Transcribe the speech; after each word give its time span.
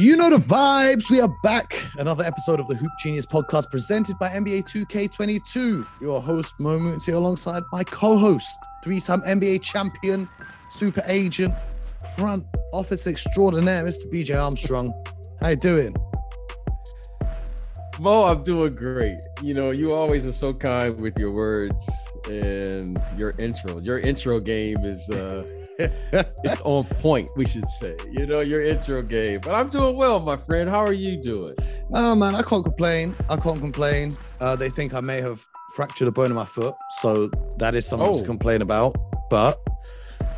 You 0.00 0.16
know 0.16 0.30
the 0.30 0.36
vibes. 0.36 1.10
We 1.10 1.20
are 1.20 1.34
back. 1.42 1.84
Another 1.98 2.22
episode 2.22 2.60
of 2.60 2.68
the 2.68 2.76
Hoop 2.76 2.92
Genius 3.00 3.26
podcast 3.26 3.68
presented 3.68 4.16
by 4.16 4.28
NBA 4.28 4.62
2K22. 4.62 5.84
Your 6.00 6.22
host, 6.22 6.54
Mo 6.60 6.96
here 7.04 7.16
alongside 7.16 7.64
my 7.72 7.82
co 7.82 8.16
host, 8.16 8.56
three 8.84 9.00
time 9.00 9.22
NBA 9.22 9.60
champion, 9.60 10.28
super 10.70 11.02
agent, 11.08 11.52
front 12.16 12.44
office 12.72 13.08
extraordinaire, 13.08 13.82
Mr. 13.82 14.06
BJ 14.06 14.40
Armstrong. 14.40 14.92
How 15.40 15.48
you 15.48 15.56
doing? 15.56 15.96
Mo, 17.98 18.26
I'm 18.26 18.44
doing 18.44 18.76
great. 18.76 19.18
You 19.42 19.54
know, 19.54 19.72
you 19.72 19.92
always 19.92 20.24
are 20.28 20.32
so 20.32 20.54
kind 20.54 21.00
with 21.00 21.18
your 21.18 21.34
words 21.34 22.12
and 22.30 22.96
your 23.16 23.32
intro. 23.40 23.80
Your 23.80 23.98
intro 23.98 24.38
game 24.38 24.76
is 24.84 25.10
uh 25.10 25.44
it's 26.42 26.60
on 26.62 26.82
point, 26.84 27.30
we 27.36 27.46
should 27.46 27.68
say. 27.68 27.96
You 28.10 28.26
know, 28.26 28.40
your 28.40 28.62
intro 28.64 29.00
game. 29.00 29.40
But 29.40 29.54
I'm 29.54 29.68
doing 29.68 29.96
well, 29.96 30.18
my 30.18 30.36
friend. 30.36 30.68
How 30.68 30.80
are 30.80 30.92
you 30.92 31.16
doing? 31.16 31.54
Oh 31.94 32.16
man, 32.16 32.34
I 32.34 32.42
can't 32.42 32.64
complain. 32.64 33.14
I 33.28 33.36
can't 33.36 33.60
complain. 33.60 34.12
Uh, 34.40 34.56
they 34.56 34.70
think 34.70 34.92
I 34.92 35.00
may 35.00 35.20
have 35.20 35.46
fractured 35.76 36.08
a 36.08 36.10
bone 36.10 36.26
in 36.26 36.34
my 36.34 36.44
foot, 36.44 36.74
so 37.00 37.30
that 37.58 37.76
is 37.76 37.86
something 37.86 38.08
Oh. 38.08 38.18
to 38.18 38.24
complain 38.26 38.60
about. 38.62 38.96
But 39.30 39.60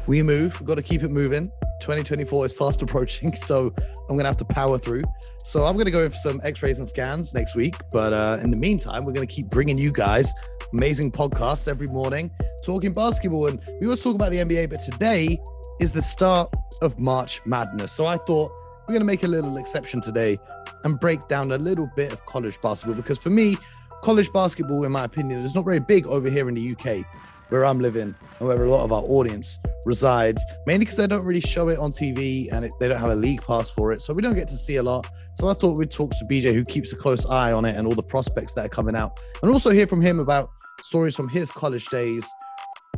we 0.07 0.23
move. 0.23 0.61
We've 0.61 0.67
got 0.67 0.75
to 0.75 0.83
keep 0.83 1.03
it 1.03 1.11
moving. 1.11 1.47
2024 1.81 2.45
is 2.47 2.53
fast 2.53 2.83
approaching, 2.83 3.35
so 3.35 3.73
I'm 4.11 4.17
gonna 4.17 4.29
have 4.29 4.37
to 4.39 4.45
power 4.45 4.77
through. 4.77 5.03
So 5.47 5.65
I'm 5.65 5.79
gonna 5.79 5.91
go 5.91 6.05
in 6.05 6.11
for 6.11 6.17
some 6.19 6.39
X-rays 6.45 6.79
and 6.81 6.87
scans 6.87 7.33
next 7.33 7.57
week. 7.57 7.77
But 7.91 8.13
uh, 8.13 8.41
in 8.43 8.51
the 8.51 8.59
meantime, 8.59 9.07
we're 9.07 9.13
gonna 9.13 9.27
keep 9.27 9.49
bringing 9.49 9.79
you 9.79 9.91
guys 9.91 10.31
amazing 10.73 11.11
podcasts 11.11 11.69
every 11.69 11.89
morning, 11.89 12.31
talking 12.65 12.93
basketball. 12.93 13.47
And 13.47 13.61
we 13.81 13.87
always 13.87 14.01
talk 14.01 14.15
about 14.15 14.31
the 14.31 14.39
NBA, 14.39 14.71
but 14.71 14.81
today 14.81 15.39
is 15.81 15.93
the 15.93 16.03
start 16.03 16.55
of 16.83 16.99
March 16.99 17.41
Madness. 17.47 17.93
So 17.93 18.07
I 18.07 18.17
thought 18.17 18.53
we're 18.87 18.95
gonna 18.95 19.05
make 19.05 19.25
a 19.25 19.29
little 19.29 19.57
exception 19.57 20.01
today 20.01 20.39
and 20.85 20.99
break 20.99 21.27
down 21.29 21.53
a 21.53 21.59
little 21.59 21.91
bit 21.97 22.13
of 22.13 22.25
college 22.27 22.61
basketball 22.61 22.97
because 22.97 23.19
for 23.19 23.31
me, 23.31 23.57
college 24.03 24.33
basketball, 24.33 24.85
in 24.85 24.93
my 24.93 25.05
opinion, 25.05 25.41
is 25.41 25.55
not 25.55 25.65
very 25.65 25.81
big 25.81 26.07
over 26.07 26.29
here 26.29 26.49
in 26.49 26.55
the 26.55 26.73
UK, 26.73 27.05
where 27.49 27.65
I'm 27.65 27.81
living 27.81 28.15
and 28.39 28.49
where 28.49 28.63
a 28.63 28.71
lot 28.71 28.85
of 28.85 28.93
our 28.93 29.03
audience 29.03 29.59
resides, 29.85 30.45
mainly 30.67 30.81
because 30.81 30.97
they 30.97 31.07
don't 31.07 31.25
really 31.25 31.41
show 31.41 31.69
it 31.69 31.79
on 31.79 31.91
TV 31.91 32.51
and 32.53 32.65
it, 32.65 32.73
they 32.79 32.89
don't 32.89 32.99
have 32.99 33.11
a 33.11 33.15
league 33.15 33.43
pass 33.43 33.69
for 33.71 33.93
it. 33.93 34.03
So 34.03 34.15
we 34.15 34.23
don't 34.23 34.37
get 34.37 34.49
to 34.49 34.57
see 34.57 34.77
a 34.77 34.83
lot. 34.83 35.09
So 35.35 35.49
I 35.49 35.55
thought 35.55 35.79
we'd 35.79 35.91
talk 35.91 36.11
to 36.13 36.25
BJ, 36.27 36.55
who 36.55 36.65
keeps 36.65 36.93
a 36.93 36.97
close 36.97 37.27
eye 37.27 37.53
on 37.53 37.65
it 37.65 37.77
and 37.77 37.87
all 37.87 37.95
the 37.95 38.03
prospects 38.03 38.53
that 38.55 38.67
are 38.67 38.71
coming 38.71 38.95
out, 38.95 39.19
and 39.43 39.51
also 39.51 39.71
hear 39.71 39.87
from 39.87 40.01
him 40.01 40.21
about 40.21 40.51
stories 40.85 41.17
from 41.17 41.29
his 41.29 41.51
college 41.51 41.87
days. 41.87 42.29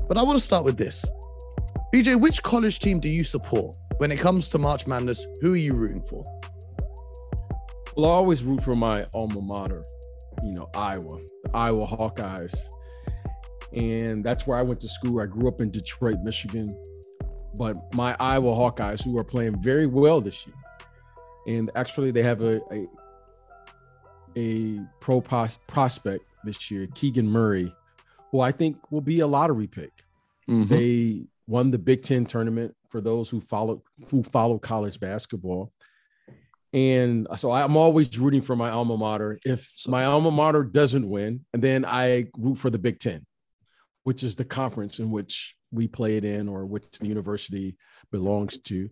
But 0.09 0.19
I 0.19 0.23
want 0.23 0.39
to 0.39 0.45
start 0.45 0.65
with 0.65 0.77
this. 0.77 1.05
BJ, 1.95 2.21
which 2.21 2.43
college 2.43 2.79
team 2.79 3.01
do 3.01 3.09
you 3.09 3.25
support? 3.25 3.77
When 3.99 4.11
it 4.11 4.19
comes 4.19 4.49
to 4.51 4.59
March 4.59 4.87
Madness, 4.87 5.27
who 5.41 5.53
are 5.53 5.57
you 5.57 5.75
rooting 5.75 6.03
for? 6.03 6.25
Well, 7.97 8.11
I 8.11 8.15
always 8.15 8.43
root 8.43 8.63
for 8.63 8.75
my 8.75 9.07
alma 9.15 9.41
mater, 9.41 9.85
you 10.43 10.53
know, 10.53 10.71
Iowa, 10.75 11.21
the 11.45 11.51
Iowa 11.55 11.87
Hawkeyes. 11.87 12.55
And 13.75 14.25
that's 14.25 14.47
where 14.47 14.57
I 14.57 14.63
went 14.63 14.81
to 14.81 14.89
school. 14.89 15.21
I 15.21 15.27
grew 15.27 15.49
up 15.49 15.61
in 15.61 15.71
Detroit, 15.71 16.21
Michigan. 16.23 16.75
But 17.55 17.95
my 17.95 18.17
Iowa 18.19 18.53
Hawkeyes, 18.53 19.05
who 19.05 19.19
are 19.19 19.25
playing 19.25 19.61
very 19.61 19.87
well 19.87 20.21
this 20.21 20.47
year. 20.47 20.57
And 21.47 21.71
actually, 21.75 22.13
they 22.13 22.23
have 22.23 22.41
a 22.41 22.61
a, 22.73 22.87
a 24.37 24.81
pro 25.01 25.21
pros- 25.21 25.59
prospect 25.67 26.25
this 26.45 26.71
year, 26.71 26.87
Keegan 26.95 27.29
Murray, 27.29 27.75
who 28.31 28.41
I 28.41 28.53
think 28.53 28.91
will 28.91 29.01
be 29.01 29.21
a 29.21 29.27
lottery 29.27 29.67
pick. 29.67 29.93
Mm-hmm. 30.49 30.75
They 30.75 31.27
won 31.47 31.71
the 31.71 31.79
Big 31.79 32.03
Ten 32.03 32.25
tournament 32.25 32.75
for 32.89 33.01
those 33.01 33.29
who 33.29 33.41
follow 33.41 33.83
who 34.11 34.23
follow 34.23 34.59
college 34.59 34.99
basketball. 35.01 35.73
And 36.73 37.29
so 37.37 37.53
I'm 37.53 37.77
always 37.77 38.19
rooting 38.19 38.41
for 38.41 38.57
my 38.57 38.71
alma 38.71 38.97
mater. 38.97 39.39
If 39.45 39.71
my 39.87 40.07
alma 40.07 40.31
mater 40.31 40.65
doesn't 40.65 41.09
win, 41.09 41.45
and 41.53 41.63
then 41.63 41.85
I 41.85 42.27
root 42.39 42.57
for 42.57 42.71
the 42.71 42.79
Big 42.79 42.99
Ten, 42.99 43.27
which 44.05 44.23
is 44.23 44.37
the 44.37 44.45
conference 44.45 44.99
in 44.99 45.11
which 45.11 45.55
we 45.71 45.87
play 45.87 46.17
it 46.17 46.25
in 46.25 46.49
or 46.49 46.65
which 46.65 46.99
the 46.99 47.09
university 47.09 47.77
belongs 48.11 48.59
to. 48.59 48.89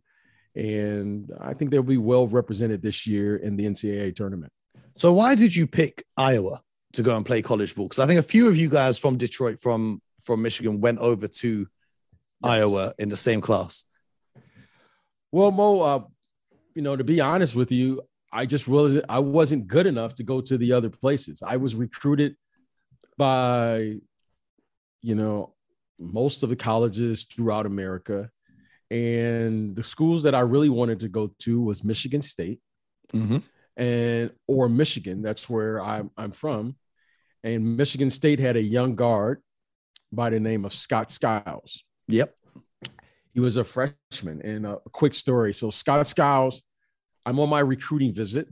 And 0.54 1.30
I 1.40 1.54
think 1.54 1.70
they'll 1.70 1.82
be 1.82 1.96
well 1.96 2.26
represented 2.26 2.82
this 2.82 3.06
year 3.06 3.36
in 3.36 3.56
the 3.56 3.64
NCAA 3.64 4.14
tournament. 4.14 4.52
So 4.96 5.12
why 5.12 5.34
did 5.34 5.54
you 5.54 5.66
pick 5.66 6.04
Iowa 6.16 6.62
to 6.92 7.02
go 7.02 7.16
and 7.16 7.24
play 7.24 7.42
college 7.42 7.74
ball? 7.74 7.86
Because 7.86 7.98
I 7.98 8.06
think 8.06 8.20
a 8.20 8.24
few 8.24 8.48
of 8.48 8.56
you 8.56 8.68
guys 8.68 8.98
from 8.98 9.16
Detroit, 9.16 9.58
from 9.60 10.00
from 10.24 10.42
Michigan, 10.42 10.80
went 10.80 10.98
over 10.98 11.28
to 11.28 11.66
Iowa 12.42 12.94
in 12.98 13.08
the 13.08 13.16
same 13.16 13.40
class. 13.40 13.84
Well, 15.32 15.50
Mo, 15.50 15.80
uh, 15.80 16.04
you 16.74 16.82
know, 16.82 16.96
to 16.96 17.04
be 17.04 17.20
honest 17.20 17.54
with 17.54 17.72
you, 17.72 18.02
I 18.32 18.46
just 18.46 18.68
realized 18.68 19.00
I 19.08 19.20
wasn't 19.20 19.66
good 19.66 19.86
enough 19.86 20.16
to 20.16 20.22
go 20.22 20.40
to 20.40 20.58
the 20.58 20.72
other 20.72 20.90
places. 20.90 21.42
I 21.46 21.56
was 21.56 21.74
recruited 21.74 22.36
by, 23.16 24.00
you 25.02 25.14
know, 25.14 25.54
most 25.98 26.42
of 26.42 26.48
the 26.48 26.56
colleges 26.56 27.24
throughout 27.24 27.66
America. 27.66 28.30
And 28.90 29.76
the 29.76 29.82
schools 29.82 30.24
that 30.24 30.34
I 30.34 30.40
really 30.40 30.68
wanted 30.68 31.00
to 31.00 31.08
go 31.08 31.32
to 31.40 31.62
was 31.62 31.84
Michigan 31.84 32.22
State 32.22 32.60
Mm-hmm. 33.12 33.38
And 33.80 34.30
or 34.46 34.68
Michigan. 34.68 35.22
That's 35.22 35.50
where 35.50 35.82
I'm, 35.82 36.10
I'm 36.16 36.30
from. 36.30 36.76
And 37.42 37.76
Michigan 37.76 38.10
State 38.10 38.38
had 38.38 38.56
a 38.56 38.62
young 38.62 38.94
guard 38.94 39.42
by 40.12 40.30
the 40.30 40.38
name 40.38 40.64
of 40.64 40.72
Scott 40.72 41.10
Skiles 41.10 41.84
Yep. 42.08 42.34
he 43.32 43.40
was 43.40 43.56
a 43.56 43.64
freshman. 43.64 44.42
And 44.42 44.66
uh, 44.66 44.78
a 44.84 44.90
quick 44.90 45.14
story. 45.14 45.52
So 45.54 45.70
Scott 45.70 46.06
Skiles, 46.06 46.62
I'm 47.24 47.38
on 47.40 47.48
my 47.48 47.60
recruiting 47.60 48.12
visit 48.12 48.48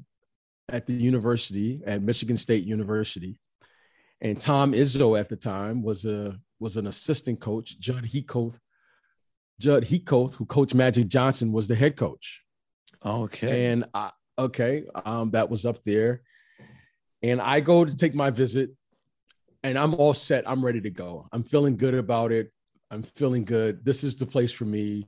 at 0.68 0.86
the 0.86 0.92
university 0.92 1.82
at 1.86 2.02
Michigan 2.02 2.36
State 2.36 2.64
University, 2.64 3.38
and 4.20 4.40
Tom 4.40 4.72
Izzo 4.72 5.18
at 5.18 5.28
the 5.28 5.36
time 5.36 5.82
was 5.82 6.04
a 6.04 6.38
was 6.60 6.76
an 6.76 6.86
assistant 6.86 7.40
coach. 7.40 7.78
Jud 7.78 8.04
Heathcote, 8.04 8.58
Jud 9.60 9.84
Heathcote, 9.84 10.34
who 10.34 10.44
coached 10.44 10.74
Magic 10.74 11.08
Johnson, 11.08 11.52
was 11.52 11.68
the 11.68 11.74
head 11.74 11.96
coach. 11.96 12.42
Okay. 13.04 13.66
And 13.66 13.84
I, 13.94 14.10
okay, 14.38 14.84
um, 15.04 15.30
that 15.32 15.50
was 15.50 15.66
up 15.66 15.82
there. 15.82 16.22
And 17.22 17.40
I 17.40 17.60
go 17.60 17.84
to 17.84 17.96
take 17.96 18.14
my 18.14 18.30
visit, 18.30 18.70
and 19.62 19.76
I'm 19.76 19.94
all 19.94 20.14
set. 20.14 20.48
I'm 20.48 20.64
ready 20.64 20.80
to 20.82 20.90
go. 20.90 21.28
I'm 21.32 21.42
feeling 21.42 21.76
good 21.76 21.94
about 21.94 22.30
it. 22.30 22.52
I'm 22.90 23.02
feeling 23.02 23.44
good. 23.44 23.84
This 23.84 24.04
is 24.04 24.16
the 24.16 24.26
place 24.26 24.52
for 24.52 24.64
me. 24.64 25.06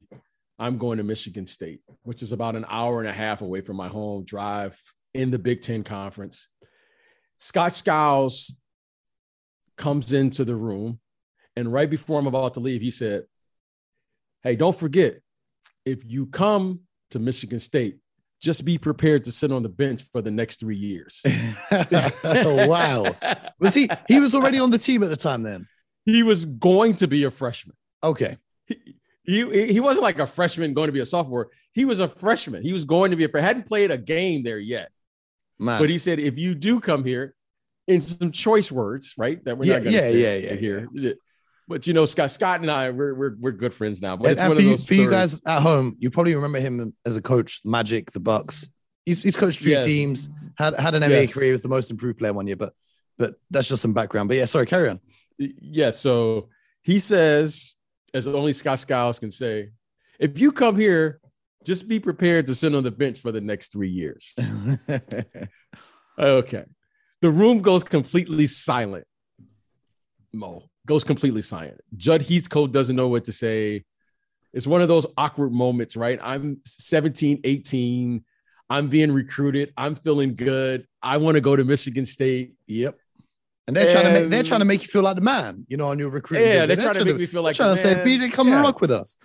I'm 0.58 0.76
going 0.76 0.98
to 0.98 1.04
Michigan 1.04 1.46
State, 1.46 1.80
which 2.02 2.22
is 2.22 2.32
about 2.32 2.56
an 2.56 2.66
hour 2.68 3.00
and 3.00 3.08
a 3.08 3.12
half 3.12 3.40
away 3.40 3.62
from 3.62 3.76
my 3.76 3.88
home 3.88 4.24
drive 4.24 4.78
in 5.14 5.30
the 5.30 5.38
Big 5.38 5.62
Ten 5.62 5.84
Conference. 5.84 6.48
Scott 7.38 7.74
Skiles 7.74 8.56
comes 9.78 10.12
into 10.12 10.44
the 10.44 10.56
room, 10.56 11.00
and 11.56 11.72
right 11.72 11.88
before 11.88 12.18
I'm 12.18 12.26
about 12.26 12.54
to 12.54 12.60
leave, 12.60 12.82
he 12.82 12.90
said, 12.90 13.24
Hey, 14.42 14.56
don't 14.56 14.76
forget, 14.76 15.20
if 15.86 16.02
you 16.04 16.26
come 16.26 16.80
to 17.12 17.18
Michigan 17.18 17.60
State, 17.60 17.99
just 18.40 18.64
be 18.64 18.78
prepared 18.78 19.24
to 19.24 19.32
sit 19.32 19.52
on 19.52 19.62
the 19.62 19.68
bench 19.68 20.02
for 20.12 20.22
the 20.22 20.30
next 20.30 20.60
three 20.60 20.76
years. 20.76 21.22
wow. 22.22 23.04
Was 23.58 23.74
he 23.74 23.88
he 24.08 24.18
was 24.18 24.34
already 24.34 24.58
on 24.58 24.70
the 24.70 24.78
team 24.78 25.02
at 25.02 25.10
the 25.10 25.16
time 25.16 25.42
then? 25.42 25.66
he 26.04 26.22
was 26.22 26.44
going 26.44 26.96
to 26.96 27.06
be 27.06 27.24
a 27.24 27.30
freshman. 27.30 27.76
Okay. 28.02 28.36
He, 28.66 28.76
he, 29.24 29.72
he 29.74 29.80
wasn't 29.80 30.02
like 30.02 30.18
a 30.18 30.26
freshman 30.26 30.72
going 30.72 30.88
to 30.88 30.92
be 30.92 31.00
a 31.00 31.06
sophomore. 31.06 31.50
He 31.72 31.84
was 31.84 32.00
a 32.00 32.08
freshman. 32.08 32.62
He 32.62 32.72
was 32.72 32.84
going 32.84 33.10
to 33.10 33.16
be 33.16 33.24
a 33.24 33.40
hadn't 33.40 33.66
played 33.66 33.90
a 33.90 33.98
game 33.98 34.42
there 34.42 34.58
yet. 34.58 34.90
Man. 35.58 35.78
But 35.80 35.90
he 35.90 35.98
said, 35.98 36.18
if 36.18 36.38
you 36.38 36.54
do 36.54 36.80
come 36.80 37.04
here, 37.04 37.34
in 37.86 38.00
some 38.00 38.30
choice 38.30 38.70
words, 38.70 39.14
right? 39.18 39.44
That 39.44 39.58
we're 39.58 39.66
Yeah, 39.66 39.74
not 39.74 39.84
going 39.84 39.96
to 39.96 40.00
yeah, 40.00 40.10
say 40.10 40.40
yeah, 40.40 40.50
yeah, 40.50 40.56
here. 40.56 40.88
But 41.70 41.86
you 41.86 41.92
know, 41.92 42.04
Scott, 42.04 42.32
Scott 42.32 42.62
and 42.62 42.68
I, 42.68 42.90
we're 42.90 43.14
we're, 43.14 43.36
we're 43.38 43.52
good 43.52 43.72
friends 43.72 44.02
now. 44.02 44.16
But 44.16 44.24
and, 44.24 44.32
it's 44.32 44.40
and 44.40 44.48
one 44.48 44.56
for, 44.56 44.62
of 44.64 44.68
you, 44.68 44.76
for 44.76 44.94
you 44.94 45.08
guys 45.08 45.40
at 45.46 45.62
home, 45.62 45.94
you 46.00 46.10
probably 46.10 46.34
remember 46.34 46.58
him 46.58 46.92
as 47.06 47.16
a 47.16 47.22
coach, 47.22 47.60
Magic, 47.64 48.10
the 48.10 48.18
Bucks. 48.18 48.68
He's, 49.06 49.22
he's 49.22 49.36
coached 49.36 49.60
few 49.60 49.74
Yes. 49.74 49.84
teams, 49.84 50.28
had 50.58 50.74
had 50.74 50.96
an 50.96 51.04
NBA 51.04 51.10
Yes. 51.22 51.32
career, 51.32 51.52
was 51.52 51.62
the 51.62 51.68
most 51.68 51.92
improved 51.92 52.18
player 52.18 52.32
one 52.32 52.48
year, 52.48 52.56
but 52.56 52.72
but 53.18 53.36
that's 53.52 53.68
just 53.68 53.82
some 53.82 53.92
background. 53.92 54.28
But 54.28 54.36
yeah, 54.38 54.46
sorry, 54.46 54.66
carry 54.66 54.88
on. 54.88 54.98
Yeah. 55.38 55.90
So 55.90 56.48
he 56.82 56.98
says, 56.98 57.76
as 58.12 58.26
only 58.26 58.52
Scott 58.52 58.80
Skiles 58.80 59.20
can 59.20 59.30
say, 59.30 59.68
if 60.18 60.40
you 60.40 60.50
come 60.50 60.74
here, 60.74 61.20
just 61.64 61.86
be 61.86 62.00
prepared 62.00 62.48
to 62.48 62.54
sit 62.56 62.74
on 62.74 62.82
the 62.82 62.90
bench 62.90 63.20
for 63.20 63.30
the 63.30 63.40
next 63.40 63.70
three 63.70 63.90
years. 63.90 64.34
Okay. 66.18 66.64
The 67.22 67.30
room 67.30 67.62
goes 67.62 67.82
completely 67.82 68.46
silent. 68.46 69.06
Mo 70.34 70.68
goes 70.90 71.04
completely 71.04 71.40
silent. 71.40 71.80
Jud 71.96 72.20
Heathcote 72.20 72.72
doesn't 72.72 72.96
know 72.96 73.06
what 73.08 73.24
to 73.26 73.32
say. 73.32 73.84
It's 74.52 74.66
one 74.66 74.82
of 74.82 74.88
those 74.88 75.06
awkward 75.16 75.52
moments, 75.52 75.96
right? 75.96 76.18
I'm 76.20 76.60
17, 76.64 77.42
18. 77.44 78.24
I'm 78.68 78.88
being 78.88 79.12
recruited. 79.12 79.72
I'm 79.76 79.94
feeling 79.94 80.34
good. 80.34 80.88
I 81.00 81.18
want 81.18 81.36
to 81.36 81.40
go 81.40 81.54
to 81.54 81.62
Michigan 81.64 82.04
State. 82.04 82.54
Yep. 82.66 82.98
And 83.68 83.76
they're 83.76 83.88
trying 83.88 84.04
to 84.06 84.10
make 84.20 84.30
they're 84.30 84.42
trying 84.42 84.60
to 84.60 84.64
make 84.66 84.82
you 84.82 84.88
feel 84.88 85.02
like 85.02 85.14
the 85.14 85.22
man, 85.22 85.64
you 85.68 85.76
know, 85.76 85.86
on 85.86 85.98
your 86.00 86.10
recruiting. 86.10 86.48
Yeah, 86.48 86.60
visit. 86.66 86.66
they're 86.76 86.84
trying 86.92 87.04
to 87.04 87.04
make 87.04 87.20
me 87.20 87.26
feel 87.26 87.42
like 87.44 87.56
they're 87.56 87.72
trying 87.72 87.76
to 87.76 88.04
say. 88.04 88.18
BJ, 88.18 88.32
come 88.32 88.48
Yeah. 88.48 88.62
rock 88.62 88.80
with 88.80 88.90
us. 88.90 89.16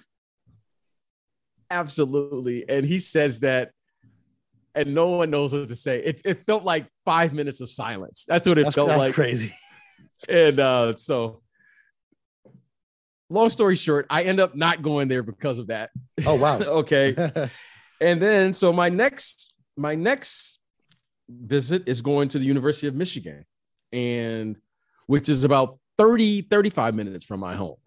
Absolutely. 1.72 2.70
And 2.70 2.86
he 2.86 3.00
says 3.00 3.40
that. 3.40 3.72
and 4.76 4.94
no 4.94 5.08
one 5.18 5.32
knows 5.32 5.54
what 5.54 5.68
to 5.70 5.76
say. 5.76 6.00
It, 6.04 6.22
it 6.26 6.46
felt 6.46 6.64
like 6.64 6.86
five 7.06 7.34
minutes 7.34 7.60
of 7.62 7.70
silence. 7.70 8.26
That's 8.28 8.48
what 8.48 8.58
it 8.60 8.64
That's, 8.66 8.76
felt 8.76 8.90
that's 8.90 9.00
like. 9.06 9.14
crazy. 9.16 9.52
And 10.30 10.60
uh, 10.60 10.94
so, 10.96 11.42
long 13.30 13.50
story 13.50 13.76
short, 13.76 14.06
I 14.10 14.24
end 14.24 14.40
up 14.40 14.56
not 14.56 14.82
going 14.82 15.08
there 15.08 15.24
because 15.24 15.60
of 15.60 15.68
that. 15.68 15.92
Oh 16.26 16.36
wow. 16.36 16.60
okay. 16.60 17.50
And 18.02 18.22
then, 18.22 18.54
so 18.54 18.74
my 18.74 18.90
next, 18.90 19.54
my 19.78 19.96
next 19.96 20.60
visit 21.30 21.84
is 21.88 22.02
going 22.02 22.30
to 22.30 22.40
the 22.40 22.46
University 22.46 22.88
of 22.88 22.96
Michigan, 22.96 23.46
and 23.92 24.58
which 25.08 25.30
is 25.30 25.44
about 25.44 25.80
30, 25.98 26.42
35 26.44 26.96
minutes 26.96 27.26
from 27.26 27.40
my 27.40 27.56
home. 27.56 27.78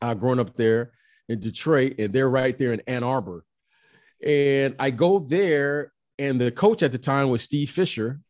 I've 0.00 0.20
grown 0.20 0.38
up 0.38 0.56
there 0.56 0.92
in 1.28 1.40
Detroit, 1.40 1.96
and 1.98 2.12
they're 2.12 2.28
right 2.28 2.56
there 2.56 2.72
in 2.72 2.80
Ann 2.86 3.02
Arbor. 3.02 3.44
And 4.24 4.76
I 4.78 4.90
go 4.90 5.18
there, 5.18 5.92
and 6.18 6.40
the 6.40 6.50
coach 6.50 6.82
at 6.82 6.92
the 6.92 6.98
time 6.98 7.28
was 7.28 7.42
Steve 7.42 7.70
Fisher. 7.70 8.20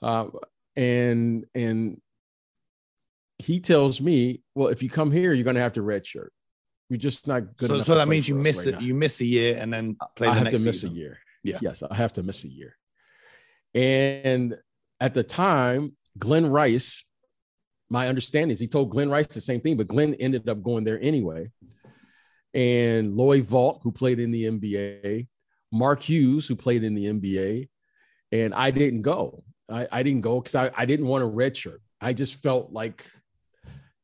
Uh, 0.00 0.26
and 0.76 1.44
and 1.54 2.00
he 3.38 3.60
tells 3.60 4.00
me, 4.00 4.42
well, 4.54 4.68
if 4.68 4.82
you 4.82 4.90
come 4.90 5.12
here, 5.12 5.32
you're 5.32 5.44
gonna 5.44 5.60
have 5.60 5.74
to 5.74 5.82
redshirt. 5.82 6.28
You're 6.88 6.98
just 6.98 7.26
not 7.26 7.56
good 7.56 7.68
so, 7.68 7.74
enough. 7.74 7.86
so 7.86 7.94
that 7.94 8.08
means 8.08 8.28
you 8.28 8.34
miss 8.34 8.58
right 8.58 8.68
it. 8.68 8.72
now." 8.72 8.80
You 8.80 8.94
miss 8.94 9.20
a 9.20 9.24
year 9.24 9.58
and 9.60 9.72
then 9.72 9.96
play 10.16 10.28
I 10.28 10.30
the 10.30 10.36
have 10.36 10.44
next 10.44 10.60
to 10.60 10.64
miss 10.64 10.80
season. 10.80 10.96
a 10.96 10.98
year. 10.98 11.18
Yeah. 11.44 11.58
Yes, 11.60 11.82
I 11.88 11.94
have 11.94 12.12
to 12.14 12.22
miss 12.22 12.44
a 12.44 12.48
year. 12.48 12.76
And 13.74 14.56
at 15.00 15.14
the 15.14 15.22
time, 15.22 15.96
Glen 16.18 16.46
Rice, 16.46 17.04
my 17.90 18.08
understanding 18.08 18.52
is 18.52 18.60
he 18.60 18.66
told 18.66 18.90
Glen 18.90 19.10
Rice 19.10 19.28
the 19.28 19.40
same 19.40 19.60
thing, 19.60 19.76
but 19.76 19.86
Glen 19.86 20.14
ended 20.14 20.48
up 20.48 20.62
going 20.62 20.84
there 20.84 20.98
anyway. 21.00 21.50
And 22.54 23.14
Loy 23.14 23.40
Vaught, 23.40 23.80
who 23.82 23.92
played 23.92 24.18
in 24.18 24.30
the 24.30 24.44
NBA, 24.44 25.28
Mark 25.70 26.00
Hughes, 26.02 26.48
who 26.48 26.56
played 26.56 26.82
in 26.82 26.94
the 26.94 27.06
NBA, 27.06 27.68
and 28.32 28.54
I 28.54 28.70
didn't 28.70 29.02
go. 29.02 29.44
I, 29.70 29.86
I 29.92 30.02
didn't 30.02 30.22
go 30.22 30.40
because 30.40 30.54
I, 30.54 30.70
I 30.76 30.86
didn't 30.86 31.06
want 31.06 31.22
a 31.22 31.26
red 31.26 31.56
shirt. 31.56 31.82
I 32.00 32.14
just 32.14 32.42
felt 32.42 32.72
like, 32.72 33.10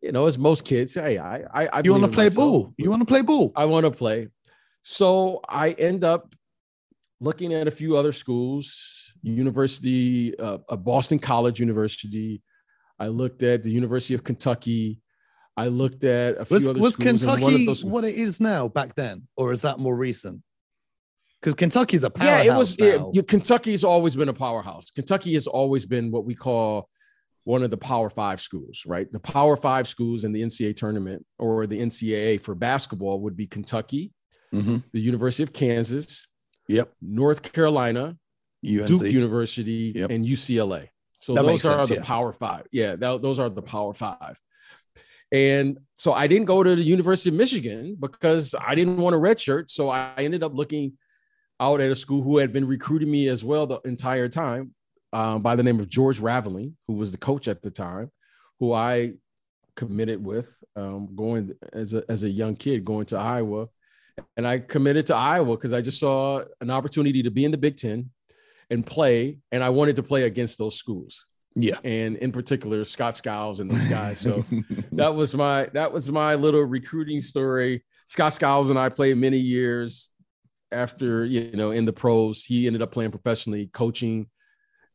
you 0.04 0.12
know, 0.12 0.26
as 0.26 0.36
most 0.38 0.62
kids, 0.64 0.94
hey, 0.94 1.14
I 1.18 1.36
I, 1.60 1.62
I 1.76 1.80
You 1.84 1.92
want 1.92 2.04
to 2.04 2.10
play 2.18 2.26
myself. 2.26 2.36
ball? 2.50 2.74
You 2.76 2.90
want 2.90 3.00
to 3.02 3.06
play 3.06 3.22
ball? 3.22 3.52
I 3.56 3.64
want 3.64 3.84
to 3.86 3.90
play. 3.90 4.28
So 4.82 5.40
I 5.48 5.70
end 5.70 6.04
up 6.04 6.34
looking 7.20 7.54
at 7.54 7.66
a 7.66 7.70
few 7.80 7.96
other 7.96 8.12
schools, 8.12 9.12
University, 9.22 10.38
uh, 10.38 10.58
uh, 10.68 10.76
Boston 10.76 11.18
College 11.18 11.58
University. 11.60 12.42
I 12.98 13.06
looked 13.08 13.42
at 13.42 13.62
the 13.62 13.70
University 13.70 14.14
of 14.14 14.22
Kentucky. 14.24 15.00
I 15.56 15.68
looked 15.68 16.04
at 16.04 16.36
a 16.38 16.44
few 16.44 16.54
Was 16.56 16.68
other 16.68 16.80
was 16.80 16.92
schools. 16.94 17.24
of 17.24 17.30
Kentucky 17.38 17.66
those- 17.66 17.84
what 17.84 18.04
it 18.04 18.14
is 18.14 18.40
now 18.40 18.68
back 18.68 18.94
then, 18.96 19.16
or 19.36 19.52
is 19.52 19.62
that 19.62 19.78
more 19.78 19.96
recent? 19.96 20.42
Because 21.40 21.54
Kentucky's 21.54 22.04
a 22.04 22.10
powerhouse. 22.10 22.44
yeah, 22.46 22.52
it 22.54 22.56
was. 22.58 22.78
Yeah, 23.16 23.22
Kentucky's 23.22 23.84
always 23.84 24.16
been 24.16 24.28
a 24.30 24.34
powerhouse. 24.34 24.90
Kentucky 24.90 25.34
has 25.34 25.46
always 25.46 25.84
been 25.86 26.10
what 26.10 26.24
we 26.24 26.34
call 26.34 26.88
one 27.44 27.62
of 27.62 27.70
the 27.70 27.76
Power 27.76 28.08
Five 28.10 28.40
schools, 28.40 28.82
right? 28.86 29.10
The 29.12 29.20
Power 29.20 29.56
Five 29.56 29.86
schools 29.86 30.24
in 30.24 30.32
the 30.32 30.42
NCAA 30.42 30.74
tournament 30.74 31.24
or 31.38 31.66
the 31.66 31.78
NCAA 31.80 32.40
for 32.40 32.54
basketball 32.54 33.20
would 33.20 33.36
be 33.36 33.46
Kentucky, 33.46 34.12
Mhm. 34.52 34.82
the 34.92 35.00
University 35.00 35.42
of 35.42 35.52
Kansas, 35.52 36.26
Yep. 36.68 36.92
North 37.02 37.52
Carolina, 37.52 38.16
UNC. 38.62 38.86
Duke 38.86 39.12
University, 39.12 39.92
Yep. 39.94 40.10
and 40.10 40.24
UCLA. 40.24 40.88
So 41.20 41.34
That 41.34 41.42
those 41.42 41.64
are 41.66 41.78
sense, 41.78 41.88
the 41.90 41.94
yeah. 41.96 42.02
Power 42.04 42.32
Five. 42.32 42.66
Yeah, 42.72 42.96
tho- 42.96 43.18
those 43.18 43.38
are 43.38 43.50
the 43.50 43.62
Power 43.62 43.92
Five. 43.94 44.40
And 45.32 45.78
so 45.94 46.12
I 46.12 46.26
didn't 46.26 46.46
go 46.46 46.62
to 46.62 46.74
the 46.76 46.82
University 46.82 47.30
of 47.30 47.34
Michigan 47.36 47.96
because 47.98 48.54
I 48.58 48.74
didn't 48.74 48.98
want 48.98 49.14
a 49.14 49.18
red 49.18 49.40
shirt. 49.40 49.70
So 49.70 49.88
I 49.88 50.12
ended 50.18 50.42
up 50.42 50.54
looking 50.54 50.96
out 51.60 51.80
at 51.80 51.90
a 51.90 51.94
school 51.94 52.22
who 52.22 52.38
had 52.38 52.52
been 52.52 52.66
recruiting 52.66 53.10
me 53.10 53.28
as 53.28 53.44
well 53.44 53.66
the 53.66 53.80
entire 53.84 54.28
time 54.28 54.74
um, 55.14 55.40
by 55.42 55.54
the 55.56 55.62
name 55.62 55.78
of 55.80 55.88
George 55.88 56.18
Raveling, 56.20 56.76
who 56.88 56.94
was 56.94 57.12
the 57.12 57.18
coach 57.18 57.46
at 57.48 57.62
the 57.62 57.70
time, 57.70 58.10
who 58.58 58.72
I 58.72 59.12
committed 59.76 60.24
with 60.24 60.56
um, 60.76 61.14
going 61.14 61.52
as 61.72 61.94
a, 61.94 62.02
as 62.08 62.24
a 62.24 62.28
young 62.28 62.56
kid 62.56 62.84
going 62.84 63.06
to 63.06 63.16
Iowa. 63.16 63.68
And 64.36 64.46
I 64.46 64.58
committed 64.58 65.06
to 65.06 65.16
Iowa 65.16 65.56
because 65.56 65.72
I 65.72 65.80
just 65.80 65.98
saw 66.00 66.42
an 66.60 66.70
opportunity 66.70 67.22
to 67.22 67.30
be 67.30 67.44
in 67.44 67.50
the 67.52 67.58
Big 67.58 67.76
Ten 67.76 68.10
and 68.70 68.84
play. 68.86 69.38
And 69.52 69.62
I 69.62 69.70
wanted 69.70 69.96
to 69.96 70.02
play 70.02 70.24
against 70.24 70.58
those 70.58 70.76
schools 70.76 71.26
Yeah. 71.56 71.78
and 71.84 72.16
in 72.16 72.32
particular 72.32 72.84
Scott 72.84 73.16
Skiles 73.16 73.60
and 73.60 73.70
those 73.70 73.86
guys. 73.86 74.20
So 74.20 74.44
that 74.92 75.14
was 75.14 75.34
my 75.34 75.68
that 75.74 75.92
was 75.92 76.10
my 76.10 76.34
little 76.34 76.62
recruiting 76.62 77.20
story. 77.20 77.84
Scott 78.06 78.32
Skiles 78.32 78.70
and 78.70 78.78
I 78.78 78.88
played 78.88 79.16
many 79.16 79.38
years 79.38 80.10
after 80.72 81.24
you 81.24 81.52
know 81.56 81.70
in 81.70 81.84
the 81.84 81.92
pros. 81.92 82.44
He 82.44 82.66
ended 82.66 82.82
up 82.82 82.92
playing 82.92 83.10
professionally, 83.12 83.68
coaching, 83.72 84.28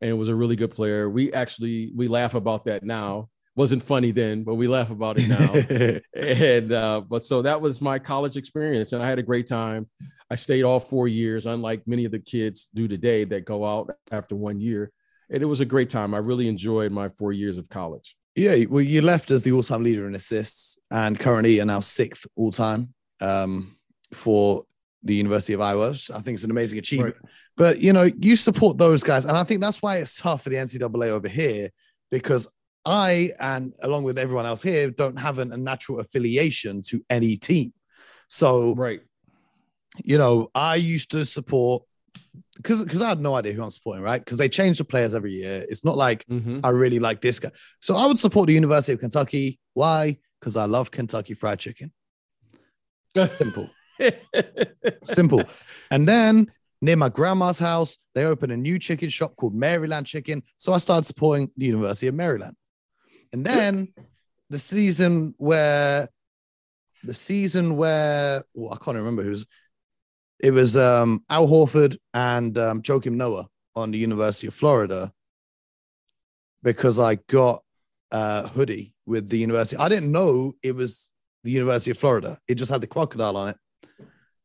and 0.02 0.18
was 0.18 0.30
a 0.30 0.36
really 0.36 0.56
good 0.56 0.72
player. 0.72 1.10
We 1.10 1.32
actually 1.34 1.92
we 1.96 2.08
laugh 2.08 2.34
about 2.36 2.66
that 2.66 2.84
now. 2.84 3.30
Wasn't 3.56 3.84
funny 3.84 4.12
then, 4.12 4.44
but 4.44 4.56
we 4.56 4.68
laugh 4.68 4.90
about 4.90 5.18
it 5.20 5.28
now. 5.28 6.00
and 6.22 6.72
uh, 6.72 7.02
but 7.02 7.24
so 7.24 7.42
that 7.42 7.60
was 7.60 7.82
my 7.82 8.00
college 8.00 8.38
experience, 8.38 8.94
and 8.94 9.04
I 9.04 9.10
had 9.10 9.20
a 9.20 9.24
great 9.24 9.48
time. 9.48 9.90
I 10.32 10.36
stayed 10.36 10.64
all 10.64 10.80
four 10.80 11.08
years, 11.08 11.46
unlike 11.46 11.88
many 11.88 12.06
of 12.06 12.12
the 12.12 12.20
kids 12.20 12.70
do 12.74 12.88
today 12.88 13.24
that 13.26 13.46
go 13.46 13.66
out 13.66 13.92
after 14.12 14.36
one 14.36 14.62
year. 14.62 14.92
And 15.32 15.42
it 15.42 15.48
was 15.48 15.60
a 15.60 15.66
great 15.66 15.90
time. 15.90 16.14
I 16.14 16.20
really 16.20 16.48
enjoyed 16.48 16.92
my 16.92 17.10
four 17.10 17.34
years 17.34 17.58
of 17.58 17.70
college. 17.70 18.16
Yeah, 18.36 18.66
well, 18.70 18.82
you 18.82 19.02
left 19.02 19.32
as 19.32 19.44
the 19.44 19.52
all-time 19.52 19.84
leader 19.84 20.08
in 20.08 20.16
assists, 20.16 20.78
and 20.92 21.20
currently 21.20 21.60
are 21.60 21.66
now 21.66 21.82
sixth 21.82 22.26
all-time 22.36 22.94
um, 23.20 23.76
for 24.14 24.64
the 25.04 25.16
University 25.16 25.54
of 25.54 25.62
Iowa. 25.62 25.90
I 25.92 26.20
think 26.22 26.36
it's 26.36 26.44
an 26.44 26.52
amazing 26.52 26.80
achievement. 26.80 27.16
But 27.58 27.80
you 27.80 27.94
know, 27.94 28.10
you 28.20 28.36
support 28.36 28.78
those 28.78 29.04
guys, 29.04 29.26
and 29.26 29.38
I 29.38 29.44
think 29.44 29.62
that's 29.62 29.82
why 29.82 29.98
it's 29.98 30.18
tough 30.18 30.44
for 30.44 30.50
the 30.50 30.56
NCAA 30.58 31.10
over 31.10 31.28
here 31.28 31.70
because 32.12 32.48
I 32.86 33.30
and 33.40 33.74
along 33.82 34.04
with 34.04 34.18
everyone 34.18 34.46
else 34.46 34.62
here 34.64 34.90
don't 34.90 35.18
have 35.18 35.40
an, 35.40 35.52
a 35.52 35.58
natural 35.58 36.00
affiliation 36.00 36.82
to 36.84 37.04
any 37.10 37.36
team. 37.38 37.74
So 38.30 38.74
Right. 38.76 39.02
you 40.04 40.18
know, 40.18 40.50
I 40.56 40.76
used 40.76 41.12
to 41.12 41.26
support 41.26 41.84
because 42.56 42.84
because 42.84 43.02
I 43.02 43.10
had 43.10 43.20
no 43.20 43.36
idea 43.36 43.54
who 43.54 43.64
I'm 43.64 43.72
supporting, 43.72 44.04
right? 44.04 44.24
Because 44.24 44.38
they 44.38 44.50
change 44.50 44.78
the 44.78 44.86
players 44.86 45.14
every 45.14 45.34
year. 45.34 45.64
It's 45.70 45.84
not 45.84 45.98
like 45.98 46.26
Mm-hmm. 46.28 46.60
I 46.64 46.70
really 46.70 47.00
like 47.00 47.22
this 47.22 47.40
guy. 47.40 47.52
So 47.82 47.96
I 47.96 48.06
would 48.06 48.20
support 48.20 48.48
the 48.48 48.54
University 48.54 48.94
of 48.94 49.00
Kentucky. 49.00 49.60
Why? 49.74 50.18
Because 50.40 50.56
I 50.56 50.66
love 50.66 50.92
Kentucky 50.92 51.34
Fried 51.34 51.60
Chicken. 51.60 51.92
Simple. 53.38 53.70
Simple. 55.04 55.44
And 55.92 56.08
then 56.08 56.48
near 56.82 56.96
my 56.96 57.10
grandma's 57.10 57.60
house, 57.60 57.98
they 58.16 58.26
opened 58.26 58.52
a 58.52 58.58
new 58.58 58.80
chicken 58.80 59.10
shop 59.10 59.36
called 59.36 59.56
Maryland 59.56 60.08
Chicken. 60.08 60.44
So 60.58 60.74
I 60.74 60.78
started 60.78 61.06
supporting 61.06 61.52
the 61.58 61.66
University 61.66 62.08
of 62.08 62.16
Maryland. 62.16 62.56
And 63.32 63.46
then 63.46 63.94
the 64.50 64.60
season 64.60 65.36
where 65.38 66.10
the 67.04 67.14
season 67.14 67.78
where 67.78 68.44
well, 68.54 68.74
I 68.74 68.84
can't 68.84 68.98
remember 68.98 69.24
who's 69.24 69.46
it 70.40 70.52
was 70.52 70.76
um 70.76 71.24
Al 71.30 71.48
Horford 71.48 71.98
and 72.14 72.58
um 72.58 72.82
Joakim 72.82 73.14
Noah 73.14 73.48
on 73.76 73.92
the 73.92 73.98
University 73.98 74.48
of 74.48 74.54
Florida 74.54 75.12
because 76.64 77.00
I 77.00 77.16
got 77.16 77.62
a 78.12 78.48
hoodie 78.48 78.94
with 79.06 79.30
the 79.30 79.38
university. 79.38 79.80
I 79.80 79.88
didn't 79.88 80.12
know 80.12 80.54
it 80.64 80.76
was 80.76 81.12
the 81.44 81.52
University 81.52 81.92
of 81.92 81.98
Florida. 81.98 82.40
It 82.48 82.56
just 82.56 82.72
had 82.72 82.82
the 82.82 82.88
crocodile 82.88 83.38
on 83.38 83.50
it 83.50 83.58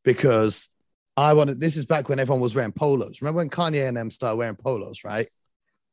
because 0.04 0.68
I 1.16 1.32
wanted. 1.32 1.60
This 1.60 1.76
is 1.76 1.86
back 1.86 2.08
when 2.08 2.18
everyone 2.18 2.40
was 2.40 2.54
wearing 2.54 2.72
polos. 2.72 3.20
Remember 3.22 3.38
when 3.38 3.50
Kanye 3.50 3.88
and 3.88 3.96
them 3.96 4.10
started 4.10 4.36
wearing 4.36 4.56
polos, 4.56 5.04
right? 5.04 5.28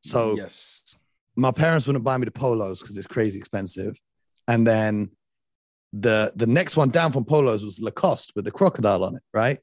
So 0.01 0.36
yes. 0.36 0.96
my 1.36 1.51
parents 1.51 1.88
wouldn't 1.88 2.03
buy 2.03 2.18
me 2.18 2.25
the 2.25 2.32
polos 2.32 2.82
because 2.82 2.98
it's 2.98 3.08
crazy 3.08 3.39
expensive. 3.39 4.00
And 4.48 4.65
then 4.65 5.12
the 5.94 6.32
the 6.36 6.48
next 6.48 6.77
one 6.77 6.89
down 6.89 7.12
from 7.12 7.25
polos 7.25 7.63
was 7.63 7.80
Lacoste 7.82 8.34
with 8.36 8.46
the 8.46 8.51
crocodile 8.51 9.03
on 9.03 9.15
it, 9.15 9.24
right? 9.34 9.60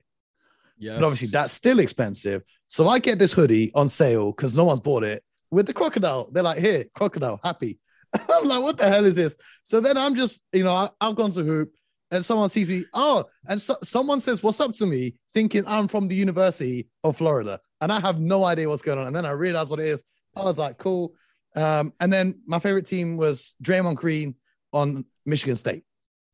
Yes. 0.78 0.96
But 0.96 1.04
obviously 1.04 1.28
that's 1.28 1.52
still 1.52 1.80
expensive. 1.80 2.42
So 2.68 2.86
I 2.86 2.98
get 2.98 3.18
this 3.18 3.32
hoodie 3.32 3.72
on 3.74 3.88
sale 3.88 4.32
because 4.32 4.56
no 4.56 4.64
one's 4.64 4.80
bought 4.80 5.02
it 5.02 5.24
with 5.50 5.66
the 5.66 5.72
crocodile. 5.72 6.28
They're 6.30 6.42
like, 6.42 6.58
here, 6.58 6.84
crocodile, 6.94 7.40
happy. 7.42 7.78
I'm 8.14 8.46
like, 8.46 8.62
what 8.62 8.78
the 8.78 8.88
hell 8.88 9.04
is 9.04 9.16
this? 9.16 9.36
So 9.64 9.80
then 9.80 9.96
I'm 9.96 10.14
just, 10.14 10.42
you 10.52 10.64
know, 10.64 10.72
I, 10.72 10.88
I've 11.00 11.16
gone 11.16 11.30
to 11.32 11.42
hoop 11.42 11.72
and 12.10 12.24
someone 12.24 12.48
sees 12.48 12.68
me. 12.68 12.84
Oh, 12.94 13.24
and 13.48 13.60
so, 13.60 13.76
someone 13.82 14.20
says, 14.20 14.42
what's 14.42 14.60
up 14.60 14.72
to 14.74 14.86
me, 14.86 15.14
thinking 15.34 15.64
I'm 15.66 15.88
from 15.88 16.08
the 16.08 16.14
University 16.14 16.88
of 17.04 17.16
Florida. 17.16 17.60
And 17.80 17.92
I 17.92 18.00
have 18.00 18.20
no 18.20 18.44
idea 18.44 18.68
what's 18.68 18.82
going 18.82 18.98
on. 18.98 19.06
And 19.06 19.14
then 19.14 19.26
I 19.26 19.30
realized 19.30 19.70
what 19.70 19.80
it 19.80 19.86
is. 19.86 20.04
I 20.36 20.44
was 20.44 20.58
like, 20.58 20.78
cool. 20.78 21.14
Um, 21.56 21.92
and 22.00 22.12
then 22.12 22.40
my 22.46 22.58
favorite 22.58 22.86
team 22.86 23.16
was 23.16 23.54
Draymond 23.62 23.96
Green 23.96 24.34
on 24.72 25.04
Michigan 25.26 25.56
State 25.56 25.84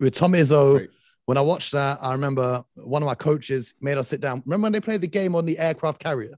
with 0.00 0.14
Tom 0.14 0.32
Izzo. 0.32 0.78
Right. 0.78 0.88
When 1.26 1.38
I 1.38 1.42
watched 1.42 1.72
that, 1.72 1.98
I 2.02 2.12
remember 2.12 2.62
one 2.74 3.02
of 3.02 3.06
my 3.06 3.14
coaches 3.14 3.74
made 3.80 3.96
us 3.96 4.08
sit 4.08 4.20
down. 4.20 4.42
Remember 4.44 4.66
when 4.66 4.72
they 4.72 4.80
played 4.80 5.00
the 5.00 5.08
game 5.08 5.34
on 5.34 5.46
the 5.46 5.58
aircraft 5.58 6.02
carrier? 6.02 6.34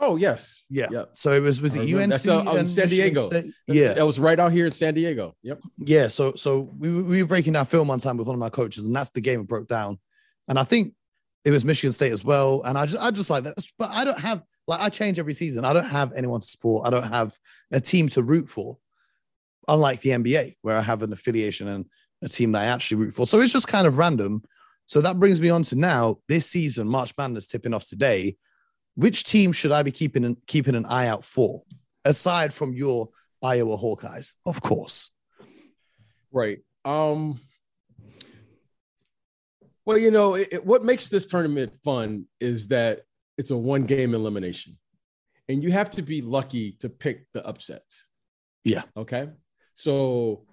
Oh 0.00 0.16
yes. 0.16 0.64
Yeah. 0.70 0.86
Yeah. 0.90 1.04
So 1.12 1.32
it 1.32 1.40
was 1.40 1.60
was 1.60 1.76
I 1.76 1.82
it. 1.82 1.94
UNC 1.94 2.10
That's 2.10 2.28
out- 2.28 2.42
um, 2.42 2.48
out 2.48 2.56
in 2.56 2.66
San 2.66 2.88
Diego. 2.88 3.26
State? 3.26 3.46
Yeah, 3.66 3.94
That 3.94 4.06
was 4.06 4.18
right 4.18 4.38
out 4.38 4.52
here 4.52 4.66
in 4.66 4.72
San 4.72 4.94
Diego. 4.94 5.34
Yep. 5.42 5.60
yeah. 5.78 6.08
So 6.08 6.34
so 6.34 6.72
we, 6.78 7.02
we 7.02 7.22
were 7.22 7.28
breaking 7.28 7.54
down 7.54 7.66
film 7.66 7.88
one 7.88 7.98
time 7.98 8.16
with 8.16 8.26
one 8.26 8.34
of 8.34 8.40
my 8.40 8.50
coaches, 8.50 8.84
and 8.84 8.94
that's 8.94 9.10
the 9.10 9.20
game 9.20 9.40
it 9.40 9.48
broke 9.48 9.68
down. 9.68 9.98
And 10.46 10.58
I 10.58 10.64
think 10.64 10.94
it 11.44 11.50
was 11.50 11.64
Michigan 11.64 11.92
State 11.92 12.12
as 12.12 12.24
well. 12.24 12.62
And 12.62 12.78
I 12.78 12.86
just 12.86 13.02
I 13.02 13.10
just 13.10 13.30
like 13.30 13.44
that. 13.44 13.54
But 13.78 13.90
I 13.90 14.04
don't 14.04 14.20
have 14.20 14.42
like 14.66 14.80
I 14.80 14.88
change 14.88 15.18
every 15.18 15.34
season. 15.34 15.64
I 15.64 15.72
don't 15.72 15.84
have 15.88 16.12
anyone 16.14 16.40
to 16.40 16.46
support. 16.46 16.86
I 16.86 16.90
don't 16.90 17.10
have 17.10 17.36
a 17.72 17.80
team 17.80 18.08
to 18.10 18.22
root 18.22 18.48
for. 18.48 18.78
Unlike 19.66 20.00
the 20.00 20.10
NBA, 20.10 20.56
where 20.62 20.78
I 20.78 20.80
have 20.80 21.02
an 21.02 21.12
affiliation 21.12 21.68
and 21.68 21.84
a 22.22 22.28
team 22.28 22.52
that 22.52 22.62
I 22.62 22.66
actually 22.66 22.98
root 22.98 23.12
for. 23.12 23.26
So 23.26 23.40
it's 23.40 23.52
just 23.52 23.68
kind 23.68 23.86
of 23.86 23.98
random. 23.98 24.42
So 24.86 25.02
that 25.02 25.20
brings 25.20 25.42
me 25.42 25.50
on 25.50 25.62
to 25.64 25.76
now 25.76 26.20
this 26.26 26.46
season, 26.46 26.88
March 26.88 27.12
Madness 27.18 27.48
tipping 27.48 27.74
off 27.74 27.86
today. 27.86 28.36
Which 28.98 29.22
team 29.22 29.52
should 29.52 29.70
I 29.70 29.84
be 29.84 29.92
keeping 29.92 30.24
an, 30.24 30.38
keeping 30.48 30.74
an 30.74 30.84
eye 30.84 31.06
out 31.06 31.22
for, 31.22 31.62
aside 32.04 32.52
from 32.52 32.74
your 32.74 33.10
Iowa 33.40 33.78
Hawkeyes, 33.78 34.34
of 34.44 34.60
course? 34.60 35.12
Right. 36.32 36.58
Um. 36.84 37.38
Well, 39.86 39.98
you 39.98 40.10
know, 40.10 40.34
it, 40.34 40.48
it, 40.50 40.66
what 40.66 40.84
makes 40.84 41.10
this 41.10 41.26
tournament 41.26 41.74
fun 41.84 42.24
is 42.40 42.66
that 42.68 43.02
it's 43.38 43.52
a 43.52 43.56
one 43.56 43.84
game 43.86 44.14
elimination, 44.14 44.76
and 45.48 45.62
you 45.62 45.70
have 45.70 45.90
to 45.90 46.02
be 46.02 46.20
lucky 46.20 46.72
to 46.80 46.88
pick 46.88 47.24
the 47.32 47.46
upsets. 47.46 48.08
Yeah. 48.64 48.82
Okay. 48.96 49.28
So 49.74 50.44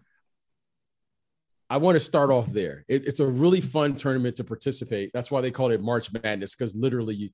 I 1.68 1.78
want 1.78 1.96
to 1.96 2.00
start 2.00 2.30
off 2.30 2.46
there. 2.46 2.86
It, 2.88 3.08
it's 3.08 3.20
a 3.20 3.28
really 3.28 3.60
fun 3.60 3.96
tournament 3.96 4.36
to 4.36 4.44
participate. 4.44 5.10
That's 5.16 5.32
why 5.32 5.42
they 5.42 5.50
call 5.50 5.72
it 5.72 5.82
March 5.82 6.14
Madness 6.14 6.54
because 6.54 6.76
literally 6.76 7.16
you, 7.16 7.30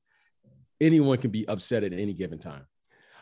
anyone 0.81 1.17
can 1.17 1.31
be 1.31 1.47
upset 1.47 1.83
at 1.83 1.93
any 1.93 2.13
given 2.13 2.39
time. 2.39 2.65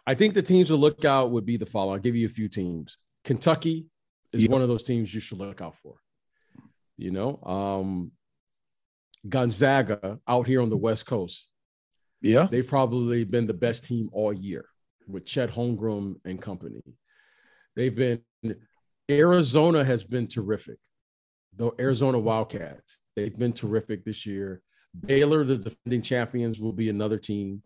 I 0.08 0.16
think 0.16 0.34
the 0.34 0.42
teams 0.42 0.70
to 0.70 0.76
look 0.76 1.06
out 1.06 1.32
would 1.32 1.46
be 1.46 1.58
the 1.58 1.68
following. 1.68 1.98
I'll 1.98 2.02
give 2.02 2.16
you 2.16 2.26
a 2.26 2.30
few 2.30 2.48
teams. 2.48 2.98
Kentucky 3.24 3.86
is 4.34 4.48
one 4.48 4.62
of 4.62 4.68
those 4.68 4.84
teams 4.84 5.14
you 5.14 5.20
should 5.20 5.38
look 5.38 5.62
out 5.62 5.76
for. 5.76 5.96
You 6.98 7.12
know, 7.12 7.40
um, 7.44 8.12
Gonzaga 9.28 10.20
out 10.28 10.48
here 10.48 10.62
on 10.62 10.70
the 10.70 10.78
West 10.78 11.06
Coast. 11.06 11.48
Yeah. 12.22 12.48
They've 12.50 12.68
probably 12.68 13.24
been 13.24 13.48
the 13.48 13.54
best 13.54 13.86
team 13.86 14.10
all 14.12 14.34
year 14.34 14.66
with 15.08 15.26
Chet 15.26 15.52
Holmgren 15.52 16.16
and 16.26 16.42
company. 16.42 16.82
They've 17.76 17.96
been, 17.96 18.22
Arizona 19.10 19.84
has 19.84 20.04
been 20.04 20.28
terrific. 20.28 20.78
The 21.56 21.72
Arizona 21.80 22.20
Wildcats, 22.20 23.00
they've 23.16 23.38
been 23.38 23.54
terrific 23.54 24.06
this 24.06 24.26
year. 24.26 24.62
Baylor, 24.98 25.44
the 25.44 25.58
defending 25.58 26.02
champions, 26.02 26.60
will 26.60 26.74
be 26.74 26.90
another 26.90 27.18
team. 27.18 27.64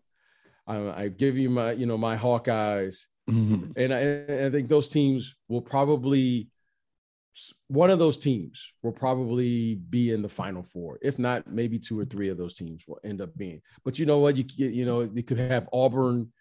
I, 0.66 1.04
I 1.04 1.08
give 1.08 1.36
you 1.36 1.50
my, 1.50 1.72
you 1.72 1.86
know, 1.86 1.98
my 1.98 2.16
Hawkeyes, 2.16 3.06
mm-hmm. 3.28 3.72
and 3.76 3.92
I, 3.92 4.46
I 4.46 4.50
think 4.50 4.68
those 4.68 4.88
teams 4.88 5.36
will 5.48 5.62
probably 5.62 6.48
one 7.68 7.90
of 7.90 7.98
those 7.98 8.16
teams 8.16 8.72
will 8.82 8.92
probably 8.92 9.74
be 9.74 10.12
in 10.12 10.22
the 10.22 10.28
final 10.28 10.62
four. 10.62 10.98
If 11.02 11.18
not, 11.18 11.46
maybe 11.46 11.78
two 11.78 11.98
or 11.98 12.04
three 12.04 12.28
of 12.28 12.36
those 12.36 12.54
teams 12.54 12.84
will 12.86 13.00
end 13.04 13.20
up 13.20 13.36
being. 13.36 13.60
But 13.84 13.98
you 13.98 14.06
know 14.06 14.18
what? 14.18 14.36
You 14.36 14.44
you 14.56 14.84
know 14.84 15.00
you 15.02 15.22
could 15.22 15.38
have 15.38 15.68
Auburn, 15.72 16.32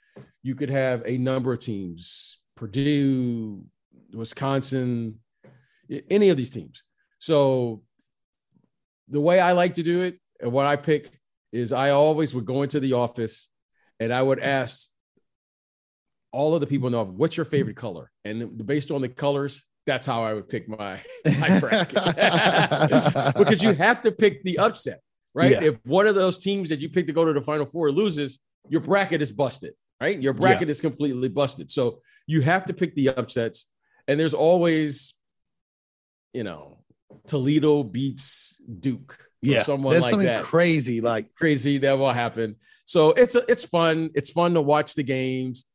you 0.41 0.55
could 0.55 0.69
have 0.69 1.03
a 1.05 1.17
number 1.17 1.53
of 1.53 1.59
teams, 1.59 2.39
Purdue, 2.55 3.65
Wisconsin, 4.13 5.19
any 6.09 6.29
of 6.29 6.37
these 6.37 6.49
teams. 6.49 6.83
So 7.19 7.81
the 9.07 9.21
way 9.21 9.39
I 9.39 9.53
like 9.53 9.75
to 9.75 9.83
do 9.83 10.01
it 10.03 10.19
and 10.43 10.51
what 10.51 10.67
I 10.67 10.75
pick 10.75 11.09
is 11.51 11.71
I 11.71 11.91
always 11.91 12.35
would 12.35 12.45
go 12.45 12.61
into 12.61 12.79
the 12.79 12.93
office 12.93 13.47
and 13.99 14.13
I 14.13 14.21
would 14.21 14.39
ask 14.39 14.89
all 16.31 16.53
of 16.55 16.61
the 16.61 16.67
people 16.67 16.87
in 16.87 16.93
the 16.93 16.99
office, 16.99 17.13
what's 17.15 17.37
your 17.37 17.45
favorite 17.45 17.77
color, 17.77 18.11
and 18.25 18.65
based 18.65 18.91
on 18.91 19.01
the 19.01 19.09
colors, 19.09 19.65
that's 19.85 20.05
how 20.05 20.23
I 20.23 20.33
would 20.33 20.49
pick 20.49 20.67
my, 20.67 20.99
my 21.39 21.59
bracket. 21.59 21.95
because 23.37 23.63
you 23.63 23.73
have 23.73 24.01
to 24.01 24.11
pick 24.11 24.43
the 24.43 24.59
upset, 24.59 25.01
right? 25.33 25.51
Yeah. 25.51 25.63
If 25.63 25.79
one 25.85 26.07
of 26.07 26.15
those 26.15 26.37
teams 26.37 26.69
that 26.69 26.81
you 26.81 26.89
pick 26.89 27.07
to 27.07 27.13
go 27.13 27.23
to 27.25 27.33
the 27.33 27.41
final 27.41 27.65
four 27.65 27.91
loses, 27.91 28.39
your 28.69 28.81
bracket 28.81 29.21
is 29.21 29.31
busted, 29.31 29.73
right? 30.01 30.19
Your 30.19 30.33
bracket 30.33 30.67
yeah. 30.67 30.71
is 30.71 30.81
completely 30.81 31.29
busted. 31.29 31.69
So 31.69 31.99
you 32.27 32.41
have 32.41 32.65
to 32.65 32.73
pick 32.73 32.95
the 32.95 33.09
upsets. 33.09 33.69
And 34.07 34.19
there's 34.19 34.33
always, 34.33 35.15
you 36.33 36.43
know, 36.43 36.79
Toledo 37.27 37.83
beats 37.83 38.59
Duke. 38.79 39.29
Yeah, 39.43 39.63
someone 39.63 39.91
there's 39.91 40.03
like 40.03 40.11
something 40.11 40.27
that. 40.27 40.43
crazy, 40.43 41.01
like 41.01 41.33
crazy 41.35 41.77
that 41.79 41.97
will 41.97 42.11
happen. 42.11 42.55
So 42.85 43.11
it's 43.11 43.35
a, 43.35 43.43
it's 43.47 43.65
fun. 43.65 44.09
It's 44.15 44.29
fun 44.29 44.53
to 44.55 44.61
watch 44.61 44.95
the 44.95 45.03
games 45.03 45.65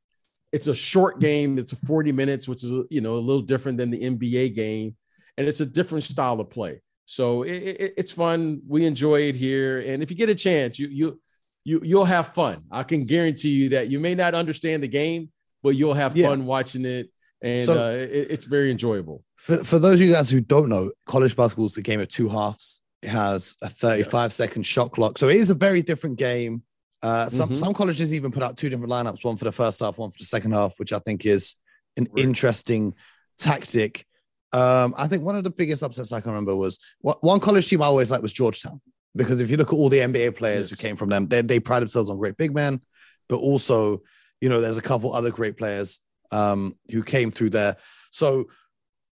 it's 0.52 0.66
a 0.66 0.74
short 0.74 1.20
game. 1.20 1.58
It's 1.58 1.72
a 1.72 1.76
40 1.76 2.12
minutes, 2.12 2.48
which 2.48 2.64
is 2.64 2.72
you 2.90 3.00
know 3.00 3.14
a 3.16 3.18
little 3.18 3.42
different 3.42 3.78
than 3.78 3.90
the 3.90 3.98
NBA 3.98 4.54
game, 4.54 4.96
and 5.36 5.46
it's 5.46 5.60
a 5.60 5.66
different 5.66 6.04
style 6.04 6.40
of 6.40 6.50
play. 6.50 6.80
So 7.06 7.42
it, 7.42 7.52
it, 7.52 7.94
it's 7.96 8.12
fun. 8.12 8.62
We 8.66 8.86
enjoy 8.86 9.22
it 9.22 9.34
here, 9.34 9.80
and 9.80 10.02
if 10.02 10.10
you 10.10 10.16
get 10.16 10.30
a 10.30 10.34
chance, 10.34 10.78
you 10.78 10.88
you 10.88 11.20
you 11.64 11.80
you'll 11.82 12.04
have 12.04 12.28
fun. 12.28 12.64
I 12.70 12.82
can 12.82 13.04
guarantee 13.04 13.50
you 13.50 13.68
that 13.70 13.90
you 13.90 14.00
may 14.00 14.14
not 14.14 14.34
understand 14.34 14.82
the 14.82 14.88
game, 14.88 15.30
but 15.62 15.70
you'll 15.70 15.94
have 15.94 16.16
yeah. 16.16 16.28
fun 16.28 16.46
watching 16.46 16.84
it, 16.84 17.10
and 17.42 17.62
so, 17.62 17.72
uh, 17.72 17.90
it, 17.90 18.28
it's 18.30 18.44
very 18.44 18.70
enjoyable. 18.70 19.24
For 19.36 19.62
for 19.64 19.78
those 19.78 20.00
of 20.00 20.06
you 20.06 20.12
guys 20.12 20.30
who 20.30 20.40
don't 20.40 20.68
know, 20.68 20.90
college 21.06 21.36
basketball 21.36 21.66
is 21.66 21.76
a 21.76 21.82
game 21.82 22.00
of 22.00 22.08
two 22.08 22.28
halves. 22.28 22.80
It 23.02 23.08
has 23.10 23.56
a 23.62 23.68
35 23.68 24.12
yes. 24.12 24.34
second 24.34 24.62
shot 24.64 24.92
clock, 24.92 25.18
so 25.18 25.28
it 25.28 25.36
is 25.36 25.50
a 25.50 25.54
very 25.54 25.82
different 25.82 26.18
game. 26.18 26.62
Uh, 27.00 27.28
some 27.28 27.50
mm-hmm. 27.50 27.54
some 27.56 27.74
colleges 27.74 28.12
even 28.12 28.32
put 28.32 28.42
out 28.42 28.56
two 28.56 28.68
different 28.68 28.90
lineups, 28.90 29.24
one 29.24 29.36
for 29.36 29.44
the 29.44 29.52
first 29.52 29.78
half, 29.80 29.98
one 29.98 30.10
for 30.10 30.18
the 30.18 30.24
second 30.24 30.52
half, 30.52 30.74
which 30.78 30.92
I 30.92 30.98
think 30.98 31.24
is 31.24 31.54
an 31.96 32.08
right. 32.10 32.24
interesting 32.24 32.94
tactic. 33.38 34.04
Um, 34.52 34.94
I 34.96 35.06
think 35.06 35.22
one 35.22 35.36
of 35.36 35.44
the 35.44 35.50
biggest 35.50 35.82
upsets 35.82 36.12
I 36.12 36.20
can 36.20 36.30
remember 36.30 36.56
was 36.56 36.80
one 37.00 37.38
college 37.38 37.68
team 37.68 37.82
I 37.82 37.86
always 37.86 38.10
liked 38.10 38.22
was 38.22 38.32
Georgetown 38.32 38.80
because 39.14 39.40
if 39.40 39.50
you 39.50 39.56
look 39.56 39.72
at 39.72 39.76
all 39.76 39.88
the 39.88 39.98
NBA 39.98 40.36
players 40.36 40.70
yes. 40.70 40.78
who 40.78 40.82
came 40.82 40.96
from 40.96 41.10
them, 41.10 41.28
they, 41.28 41.42
they 41.42 41.60
pride 41.60 41.80
themselves 41.80 42.08
on 42.08 42.18
great 42.18 42.36
big 42.36 42.54
men, 42.54 42.80
but 43.28 43.36
also, 43.36 44.02
you 44.40 44.48
know, 44.48 44.60
there's 44.60 44.78
a 44.78 44.82
couple 44.82 45.14
other 45.14 45.30
great 45.30 45.56
players 45.56 46.00
um, 46.30 46.76
who 46.90 47.02
came 47.02 47.30
through 47.30 47.50
there. 47.50 47.76
So 48.10 48.46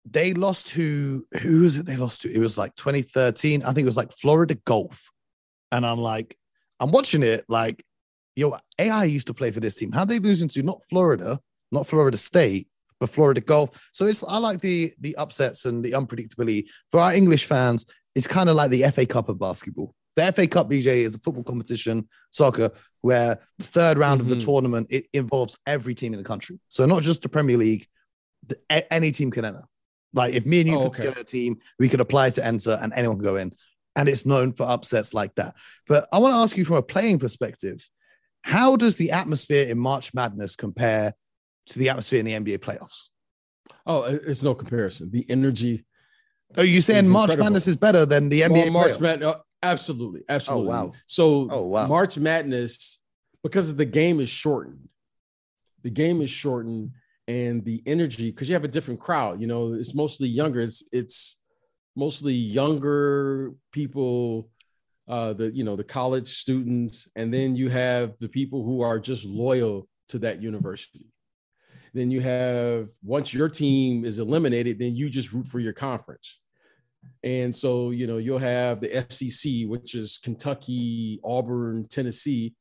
they 0.05 0.35
lost 0.35 0.69
to 0.69 1.27
who 1.41 1.63
was 1.63 1.79
it? 1.79 1.87
They 1.87 1.97
lost 1.97 2.23
to 2.23 2.33
it 2.33 2.39
was 2.39 2.59
like 2.59 2.75
2013. 2.77 3.63
I 3.63 3.67
think 3.73 3.85
it 3.85 3.87
was 3.87 3.97
like 3.97 4.13
Florida 4.13 4.55
Gulf, 4.65 5.11
and 5.73 5.85
I'm 5.85 5.99
like, 5.99 6.37
I'm 6.79 6.91
watching 6.91 7.23
it 7.23 7.45
like, 7.49 7.85
yo, 8.37 8.55
AI 8.79 9.05
used 9.05 9.27
to 9.27 9.35
play 9.35 9.51
for 9.51 9.61
this 9.61 9.75
team. 9.75 9.93
How 9.93 10.05
they 10.05 10.19
losing 10.19 10.49
to 10.49 10.63
not 10.63 10.83
Florida, 10.89 11.41
not 11.71 11.87
Florida 11.87 12.17
State, 12.17 12.69
but 12.99 13.11
Florida 13.11 13.41
Gulf? 13.41 13.91
So 13.93 14.07
it's 14.07 14.25
I 14.25 14.39
like 14.39 14.61
the 14.61 14.93
the 15.01 15.17
upsets 15.17 15.67
and 15.67 15.85
the 15.85 15.93
unpredictability 15.93 16.69
for 16.91 17.01
our 17.01 17.15
English 17.15 17.45
fans. 17.45 17.87
It's 18.15 18.27
kind 18.27 18.49
of 18.49 18.57
like 18.57 18.71
the 18.71 18.83
FA 18.91 19.07
Cup 19.07 19.29
of 19.29 19.39
basketball. 19.39 19.95
The 20.17 20.33
FA 20.33 20.47
Cup, 20.47 20.69
BJ, 20.69 20.87
is 20.87 21.15
a 21.15 21.19
football 21.19 21.45
competition, 21.45 22.09
soccer, 22.31 22.71
where 23.01 23.39
the 23.59 23.65
third 23.65 23.99
round 23.99 24.21
mm-hmm. 24.21 24.27
of 24.27 24.29
the 24.29 24.37
mm-hmm. 24.37 24.51
tournament 24.51 24.87
it 24.91 25.07
involves 25.13 25.57
every 25.67 25.95
team 25.95 26.13
in 26.15 26.19
the 26.19 26.25
country. 26.25 26.59
So 26.69 26.85
not 26.87 27.03
just 27.03 27.23
the 27.23 27.29
Premier 27.29 27.57
League, 27.57 27.87
the, 28.47 28.93
any 28.93 29.13
team 29.13 29.31
can 29.31 29.45
enter. 29.45 29.65
Like 30.13 30.35
if 30.35 30.45
me 30.45 30.61
and 30.61 30.69
you 30.69 30.77
oh, 30.77 30.83
put 30.85 30.89
okay. 30.89 31.03
together 31.05 31.21
a 31.21 31.25
team, 31.25 31.59
we 31.79 31.89
could 31.89 32.01
apply 32.01 32.31
to 32.31 32.45
enter, 32.45 32.79
and 32.81 32.93
anyone 32.95 33.17
can 33.17 33.25
go 33.25 33.37
in 33.37 33.53
and 33.97 34.09
it's 34.09 34.27
known 34.27 34.53
for 34.53 34.65
upsets 34.65 35.15
like 35.15 35.35
that. 35.37 35.55
But 35.87 36.09
I 36.13 36.19
want 36.19 36.33
to 36.33 36.39
ask 36.39 36.57
you 36.57 36.65
from 36.65 36.77
a 36.77 36.83
playing 36.83 37.19
perspective, 37.19 37.89
how 38.43 38.77
does 38.77 38.97
the 38.97 39.11
atmosphere 39.11 39.69
in 39.69 39.79
March 39.79 40.15
Madness 40.15 40.57
compare 40.57 41.15
to 41.67 41.79
the 41.79 41.89
atmosphere 41.89 42.21
in 42.21 42.27
the 42.27 42.33
NBA 42.33 42.59
playoffs? 42.59 43.11
Oh, 43.87 44.05
it's 44.05 44.43
no 44.43 44.55
comparison. 44.55 45.11
The 45.11 45.27
energy. 45.29 45.85
Are 46.57 46.65
you 46.65 46.81
saying 46.81 47.09
March 47.09 47.31
incredible. 47.31 47.45
Madness 47.45 47.69
is 47.69 47.77
better 47.77 48.07
than 48.07 48.29
the 48.29 48.43
NBA 48.43 48.73
March 48.73 49.01
Madness? 49.01 49.35
Oh, 49.37 49.43
absolutely, 49.63 50.23
absolutely. 50.29 50.69
Oh, 50.69 50.71
wow. 50.71 50.93
So, 51.07 51.49
oh, 51.51 51.67
wow. 51.67 51.87
March 51.87 52.17
Madness, 52.17 53.01
because 53.43 53.77
the 53.77 53.85
game 53.85 54.21
is 54.21 54.29
shortened, 54.29 54.89
the 55.83 55.91
game 55.91 56.23
is 56.23 56.31
shortened, 56.31 56.93
and 57.31 57.65
the 57.65 57.81
energy 57.87 58.31
because 58.31 58.49
you 58.49 58.55
have 58.55 58.65
a 58.65 58.69
different 58.77 58.99
crowd. 58.99 59.41
You 59.41 59.47
know, 59.47 59.75
it's 59.75 59.95
mostly 59.95 60.29
younger. 60.29 60.61
It's 60.61 60.83
it's 60.93 61.37
mostly 61.95 62.35
younger 62.35 63.53
people 63.73 64.51
uh, 65.09 65.33
the 65.33 65.51
you 65.55 65.65
know 65.65 65.77
the 65.77 65.85
college 65.85 66.29
students 66.29 67.09
and 67.17 67.33
then 67.33 67.57
you 67.57 67.69
have 67.69 68.17
the 68.19 68.29
people 68.29 68.65
who 68.65 68.81
are 68.81 68.99
just 68.99 69.25
loyal 69.25 69.89
to 70.09 70.19
that 70.19 70.41
university 70.41 71.07
then 71.93 72.11
you 72.13 72.21
have 72.21 72.89
once 73.03 73.35
your 73.35 73.49
team 73.49 74.05
is 74.05 74.21
eliminated 74.21 74.79
then 74.79 74.95
you 74.95 75.11
just 75.11 75.33
root 75.33 75.49
for 75.49 75.59
your 75.59 75.73
conference 75.73 76.41
and 77.25 77.55
so 77.55 77.91
you 77.91 78.07
know 78.07 78.19
you'll 78.19 78.39
have 78.39 78.81
the 78.81 79.05
sec 79.09 79.69
which 79.69 79.97
is 79.97 80.19
kentucky 80.23 81.21
auburn 81.25 81.85
tennessee 81.89 82.55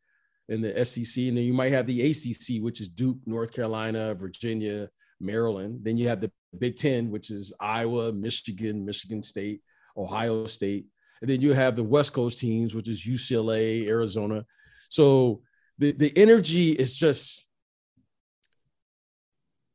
and 0.50 0.64
the 0.64 0.86
sec 0.86 1.24
and 1.24 1.38
then 1.38 1.44
you 1.46 1.54
might 1.54 1.72
have 1.72 1.86
the 1.86 2.10
acc 2.10 2.62
which 2.62 2.82
is 2.82 2.90
duke 2.90 3.18
north 3.26 3.54
carolina 3.54 4.14
virginia 4.16 4.90
maryland 5.20 5.80
then 5.84 5.98
you 5.98 6.08
have 6.08 6.20
the 6.20 6.32
Big 6.58 6.76
Ten, 6.76 7.12
which 7.12 7.30
is 7.30 7.54
Iowa, 7.60 8.12
Michigan, 8.12 8.86
Michigan 8.86 9.22
State, 9.22 9.62
Ohio 9.96 10.46
State. 10.46 10.86
And 11.22 11.30
then 11.30 11.42
you 11.42 11.54
have 11.54 11.76
the 11.76 11.84
West 11.84 12.14
Coast 12.14 12.40
teams, 12.40 12.74
which 12.74 12.88
is 12.88 13.06
UCLA, 13.06 13.88
Arizona. 13.88 14.46
So 14.90 15.42
the, 15.78 15.92
the 15.92 16.18
energy 16.18 16.72
is 16.72 16.96
just 16.96 17.48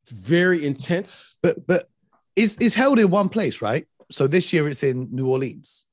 very 0.07 0.65
intense. 0.65 1.37
But 1.41 1.65
but 1.65 1.85
is 2.35 2.57
is 2.57 2.75
held 2.75 2.99
in 2.99 3.09
one 3.09 3.29
place, 3.29 3.61
right? 3.61 3.85
So 4.11 4.27
this 4.27 4.51
year 4.51 4.67
it's 4.67 4.83
in 4.83 5.09
New 5.11 5.29
Orleans. 5.29 5.85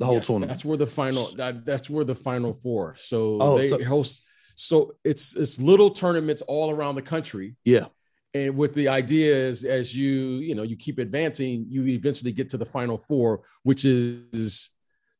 The 0.00 0.06
whole 0.06 0.16
Yes, 0.16 0.26
tournament. 0.26 0.50
That's 0.50 0.64
where 0.64 0.76
the 0.76 0.86
final. 0.88 1.26
That, 1.36 1.64
that's 1.64 1.88
where 1.88 2.04
the 2.04 2.14
final 2.16 2.52
four. 2.52 2.96
So 2.96 3.38
Oh, 3.40 3.58
they 3.58 3.68
so- 3.68 3.84
host. 3.84 4.22
So 4.56 4.94
it's 5.04 5.36
it's 5.36 5.60
little 5.60 5.90
tournaments 5.90 6.42
all 6.42 6.70
around 6.70 6.96
the 6.96 7.02
country. 7.02 7.54
Yeah. 7.64 7.86
And 8.34 8.56
with 8.56 8.74
the 8.74 8.88
idea 8.88 9.34
is, 9.34 9.64
as 9.64 9.96
you 9.96 10.14
you 10.48 10.54
know 10.54 10.62
you 10.64 10.76
keep 10.76 10.98
advancing, 10.98 11.66
you 11.68 11.86
eventually 11.86 12.32
get 12.32 12.50
to 12.50 12.58
the 12.58 12.66
final 12.66 12.98
four, 12.98 13.42
which 13.62 13.84
is 13.84 14.70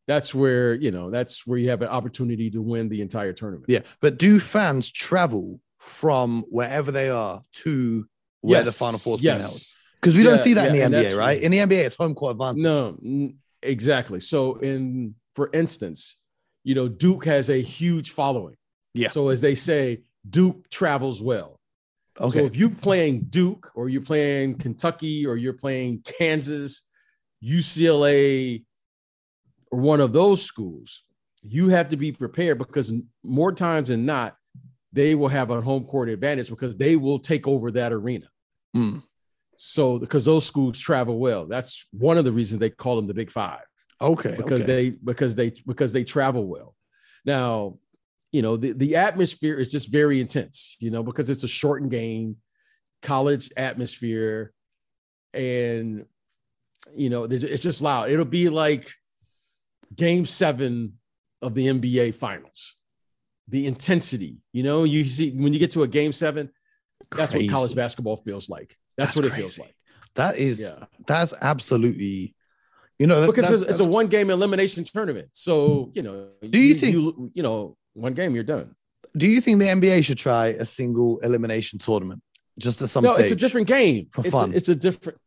that's 0.07 0.35
where 0.35 0.75
you 0.75 0.91
know 0.91 1.11
that's 1.11 1.47
where 1.47 1.59
you 1.59 1.71
have 1.71 1.83
an 1.83 1.89
opportunity 1.89 2.51
to 2.51 2.61
win 2.63 2.89
the 2.89 3.01
entire 3.01 3.33
tournament. 3.33 3.67
Yeah, 3.69 3.81
but 4.01 4.19
do 4.19 4.41
fans 4.41 4.91
travel 4.91 5.61
from 5.79 6.45
wherever 6.51 6.91
they 6.93 7.09
are 7.09 7.43
to 7.65 8.07
where 8.43 8.63
the 8.63 8.73
final 8.73 8.99
four 8.99 9.15
is 9.17 9.21
being 9.23 9.33
held? 9.39 9.43
yes. 9.43 9.77
Because 10.01 10.15
we 10.15 10.23
Yeah, 10.23 10.31
don't 10.31 10.39
see 10.39 10.55
that 10.55 10.75
yeah, 10.75 10.87
in 10.87 10.93
the 10.93 10.99
NBA, 10.99 11.19
right? 11.19 11.41
In 11.41 11.51
the 11.53 11.59
NBA, 11.59 11.85
it's 11.87 11.97
home 11.97 12.15
court 12.15 12.33
advantage. 12.33 12.63
No, 12.63 12.97
exactly. 13.63 14.21
So, 14.21 14.57
in 14.57 15.15
for 15.35 15.51
instance, 15.53 16.19
you 16.65 16.75
know, 16.75 16.89
Duke 16.89 17.25
has 17.25 17.51
a 17.51 17.61
huge 17.61 18.11
following. 18.11 18.57
Yeah. 18.95 19.11
So, 19.11 19.29
as 19.29 19.41
they 19.41 19.55
say, 19.55 20.03
Duke 20.29 20.69
travels 20.71 21.23
well. 21.23 21.61
Okay. 22.21 22.41
So, 22.41 22.45
if 22.45 22.57
you're 22.57 22.71
playing 22.71 23.27
Duke 23.31 23.71
or 23.75 23.89
you're 23.89 24.03
playing 24.03 24.59
Kentucky 24.59 25.27
or 25.27 25.37
you're 25.37 25.53
playing 25.53 26.03
Kansas, 26.19 26.83
UCLA, 27.43 28.65
or 29.71 29.81
one 29.81 30.01
of 30.01 30.13
those 30.13 30.43
schools, 30.43 31.05
you 31.43 31.69
have 31.69 31.89
to 31.89 31.97
be 31.97 32.13
prepared 32.13 32.59
because 32.59 32.93
more 33.23 33.53
times 33.53 33.89
than 33.89 34.05
not, 34.05 34.37
they 34.93 35.15
will 35.15 35.29
have 35.29 35.51
a 35.51 35.61
home 35.61 35.85
court 35.85 36.09
advantage 36.09 36.51
because 36.51 36.77
they 36.77 36.97
will 36.97 37.19
take 37.19 37.47
over 37.47 37.71
that 37.71 37.93
arena. 37.93 38.27
Mm. 38.77 39.03
So, 39.63 39.99
because 39.99 40.25
those 40.25 40.47
schools 40.47 40.79
travel 40.79 41.19
well, 41.19 41.45
that's 41.45 41.85
one 41.93 42.17
of 42.17 42.25
the 42.25 42.33
reasons 42.33 42.61
they 42.61 42.71
call 42.71 42.97
them 42.97 43.07
the 43.07 43.13
Big 43.13 43.31
Five 43.31 43.61
Okay. 44.01 44.35
because 44.35 44.63
okay. 44.63 44.73
they 44.73 44.91
because 45.05 45.35
they 45.35 45.53
because 45.67 45.93
they 45.93 46.03
travel 46.03 46.47
well. 46.47 46.75
Now, 47.27 47.77
you 48.33 48.41
know 48.41 48.57
the 48.57 48.73
the 48.73 48.97
atmosphere 48.97 49.57
is 49.59 49.71
just 49.71 49.93
very 49.93 50.19
intense. 50.19 50.79
You 50.81 50.91
know 50.91 51.03
because 51.03 51.29
it's 51.29 51.45
a 51.45 51.49
shortened 51.49 51.91
game, 51.91 52.37
college 53.03 53.53
atmosphere, 53.55 54.55
and 55.35 56.07
you 56.97 57.11
know 57.11 57.25
it's 57.25 57.63
just 57.63 57.83
loud. 57.83 58.11
It'll 58.11 58.25
be 58.25 58.49
like 58.49 58.91
Game 59.95 60.25
Seven 60.25 60.95
of 61.43 61.53
the 61.53 61.67
NBA 61.67 62.15
Finals. 62.15 62.77
The 63.49 63.67
intensity, 63.67 64.39
you 64.55 64.63
know, 64.63 64.85
you 64.85 65.05
see 65.05 65.33
when 65.33 65.53
you 65.53 65.59
get 65.59 65.73
to 65.73 65.83
a 65.83 65.89
Game 65.89 66.13
Seven, 66.13 66.49
that's 67.15 67.33
Crazy. 67.33 67.47
what 67.47 67.53
college 67.53 67.75
basketball 67.75 68.17
feels 68.17 68.49
like. 68.49 68.75
That's, 68.97 69.15
That's 69.15 69.17
what 69.17 69.25
it 69.27 69.33
feels 69.33 69.59
like. 69.59 69.75
That 70.15 70.39
is 70.39 70.61
Yeah. 70.61 70.87
that's 71.07 71.33
absolutely, 71.41 72.35
you 72.99 73.07
know, 73.07 73.21
that- 73.23 73.27
because 73.35 73.61
that- 73.61 73.71
it's, 73.71 73.81
a 73.81 73.89
one 73.89 74.09
game 74.09 74.31
elimination 74.31 74.85
tournament. 74.85 75.29
So 75.33 75.91
you 75.95 76.03
know, 76.03 76.29
Do 76.49 76.59
you 76.59 76.75
think- 76.75 76.95
you, 76.95 77.31
you 77.35 77.43
know 77.43 77.77
one 77.95 78.15
game 78.15 78.35
you're 78.35 78.45
done? 78.45 78.75
do 79.17 79.27
you 79.27 79.41
think 79.41 79.59
the 79.59 79.67
NBA 79.67 80.05
should 80.05 80.19
try 80.19 80.49
a 80.49 80.65
single 80.65 81.19
elimination 81.21 81.79
tournament 81.81 82.23
just 82.59 82.81
at 82.83 82.89
some 82.89 83.03
no, 83.05 83.15
stage? 83.15 83.25
it's 83.25 83.33
a 83.33 83.37
different 83.37 83.67
game 83.67 84.07
For 84.13 84.21
it's 84.21 84.31
fun. 84.31 84.53
A, 84.53 84.57
it's 84.57 84.69
a 84.69 84.75
different. 84.77 85.19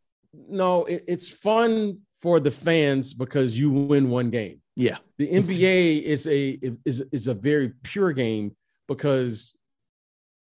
No, 0.47 0.85
it, 0.85 1.03
it's 1.07 1.29
fun 1.29 1.99
for 2.21 2.39
the 2.39 2.51
fans 2.51 3.13
because 3.13 3.57
you 3.59 3.69
win 3.71 4.09
one 4.09 4.29
game. 4.29 4.61
Yeah. 4.75 4.97
The 5.17 5.27
NBA 5.27 6.01
is 6.03 6.25
a 6.27 6.57
is 6.85 7.01
is 7.11 7.27
a 7.27 7.33
very 7.33 7.73
pure 7.83 8.13
game 8.13 8.55
because 8.87 9.53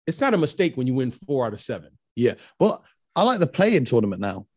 it's 0.08 0.20
not 0.22 0.34
a 0.34 0.38
mistake 0.38 0.76
when 0.78 0.88
you 0.88 0.96
win 0.96 1.12
four 1.12 1.46
out 1.46 1.54
of 1.54 1.60
seven. 1.60 1.90
Yeah. 2.16 2.34
Well, 2.60 2.84
I 3.16 3.24
like 3.24 3.40
the 3.40 3.48
play-in 3.48 3.86
tournament 3.86 4.22
now 4.22 4.48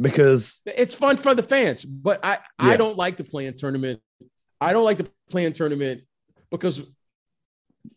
because 0.00 0.60
It's 0.66 0.94
fun 0.94 1.16
for 1.16 1.34
the 1.34 1.42
fans, 1.42 1.84
but 1.84 2.20
I 2.24 2.32
Yeah. 2.32 2.38
I 2.58 2.76
don't 2.76 2.96
like 2.96 3.16
the 3.16 3.24
play-in 3.24 3.56
tournament. 3.56 4.00
I 4.60 4.72
don't 4.72 4.84
like 4.84 4.98
the 4.98 5.08
play-in 5.30 5.52
tournament 5.52 6.02
because 6.50 6.82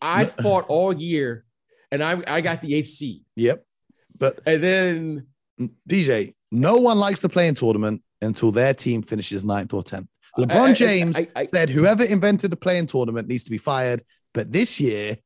I 0.00 0.24
uh-huh. 0.24 0.42
fought 0.42 0.64
all 0.68 0.92
year 0.92 1.44
and 1.90 2.02
I 2.02 2.22
I 2.26 2.40
got 2.40 2.62
the 2.62 2.74
eighth 2.74 2.88
seed. 2.88 3.22
yep. 3.36 3.64
But 4.16 4.40
And 4.46 4.62
then 4.62 5.26
BJ, 5.88 6.34
no 6.50 6.78
one 6.78 6.98
likes 6.98 7.20
the 7.20 7.28
play-in 7.28 7.54
tournament 7.54 8.02
until 8.22 8.50
their 8.52 8.72
team 8.74 9.02
finishes 9.02 9.44
ninth 9.44 9.74
or 9.74 9.82
tenth. 9.82 10.08
LeBron 10.38 10.50
I- 10.50 10.70
I- 10.70 10.72
James 10.72 11.20
I- 11.36 11.44
said 11.44 11.68
whoever 11.70 12.04
invented 12.04 12.50
the 12.50 12.56
play-in 12.56 12.86
tournament 12.86 13.28
needs 13.28 13.44
to 13.44 13.50
be 13.50 13.58
fired. 13.58 14.02
But 14.32 14.50
this 14.50 14.80
year, 14.80 15.18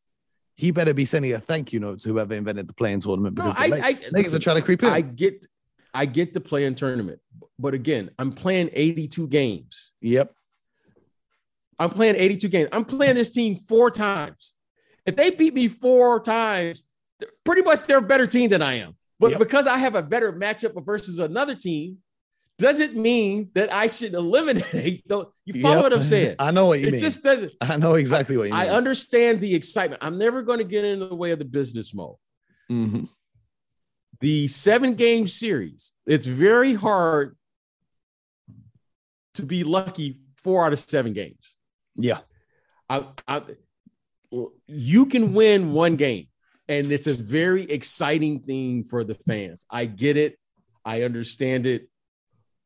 he 0.58 0.72
better 0.72 0.92
be 0.92 1.04
sending 1.04 1.32
a 1.32 1.38
thank 1.38 1.72
you 1.72 1.78
note 1.78 2.00
to 2.00 2.08
whoever 2.08 2.34
invented 2.34 2.66
the 2.68 2.74
play-in 2.74 2.98
tournament 3.00 3.38
No, 3.38 3.44
because 3.44 3.54
I, 3.56 3.70
the 3.70 3.76
I, 3.76 3.88
Lakers 3.90 4.12
listen, 4.12 4.36
are 4.36 4.38
trying 4.40 4.56
to 4.56 4.62
creep 4.62 4.82
in. 4.82 4.88
I 4.90 5.00
get 5.00 5.46
I 5.94 6.04
get 6.04 6.34
the 6.34 6.40
play-in 6.40 6.74
tournament, 6.74 7.20
but 7.58 7.72
again, 7.74 8.10
I'm 8.18 8.32
playing 8.32 8.70
82 8.74 9.28
games. 9.28 9.92
yep. 10.02 10.34
I'm 11.78 11.90
playing 11.90 12.16
82 12.16 12.48
games. 12.48 12.68
I'm 12.72 12.84
playing 12.84 13.14
this 13.14 13.30
team 13.30 13.54
four 13.54 13.88
times. 13.90 14.54
If 15.06 15.14
they 15.14 15.30
beat 15.30 15.54
me 15.54 15.68
four 15.68 16.18
times, 16.20 16.82
pretty 17.44 17.62
much 17.62 17.84
they're 17.84 17.98
a 17.98 18.02
better 18.02 18.26
team 18.26 18.50
than 18.50 18.62
I 18.62 18.74
am. 18.80 18.96
But 19.20 19.30
Yep. 19.30 19.38
because 19.38 19.66
I 19.68 19.78
have 19.78 19.94
a 19.94 20.02
better 20.02 20.32
matchup 20.32 20.74
versus 20.84 21.20
another 21.20 21.54
team, 21.54 21.98
doesn't 22.58 22.96
mean 22.96 23.50
that 23.54 23.72
I 23.72 23.86
should 23.86 24.14
eliminate. 24.14 25.04
The, 25.08 25.26
you 25.44 25.62
follow 25.62 25.76
Yep. 25.76 25.82
what 25.84 25.92
I'm 25.94 26.02
saying? 26.02 26.36
I 26.40 26.50
know 26.50 26.66
what 26.66 26.80
you 26.80 26.88
it 26.88 26.92
mean. 26.92 26.94
It 26.96 27.00
just 27.00 27.22
doesn't. 27.24 27.52
I 27.60 27.76
know 27.76 27.94
exactly 27.94 28.36
what 28.36 28.44
you 28.48 28.52
mean. 28.52 28.60
I 28.60 28.68
understand 28.68 29.40
the 29.40 29.54
excitement. 29.54 30.02
I'm 30.04 30.18
never 30.18 30.42
going 30.42 30.58
to 30.58 30.64
get 30.64 30.84
in 30.84 30.98
the 30.98 31.14
way 31.14 31.30
of 31.30 31.38
the 31.38 31.44
business 31.44 31.94
mode. 31.94 32.16
Mhm. 32.70 33.08
the 34.20 34.48
seven 34.48 34.94
game 34.94 35.26
series, 35.26 35.92
it's 36.06 36.26
very 36.26 36.74
hard 36.74 37.36
to 39.34 39.42
be 39.42 39.64
lucky 39.64 40.20
four 40.36 40.66
out 40.66 40.72
of 40.72 40.78
seven 40.78 41.12
games. 41.12 41.56
Yeah. 41.94 42.18
I, 42.90 43.06
I, 43.26 43.42
you 44.66 45.06
can 45.06 45.32
win 45.34 45.72
one 45.72 45.96
game, 45.96 46.26
and 46.68 46.90
it's 46.92 47.06
a 47.06 47.14
very 47.14 47.62
exciting 47.64 48.40
thing 48.40 48.84
for 48.84 49.04
the 49.04 49.14
fans. 49.14 49.64
I 49.70 49.84
get 49.86 50.16
it, 50.16 50.38
I 50.84 51.02
understand 51.02 51.64
it. 51.66 51.88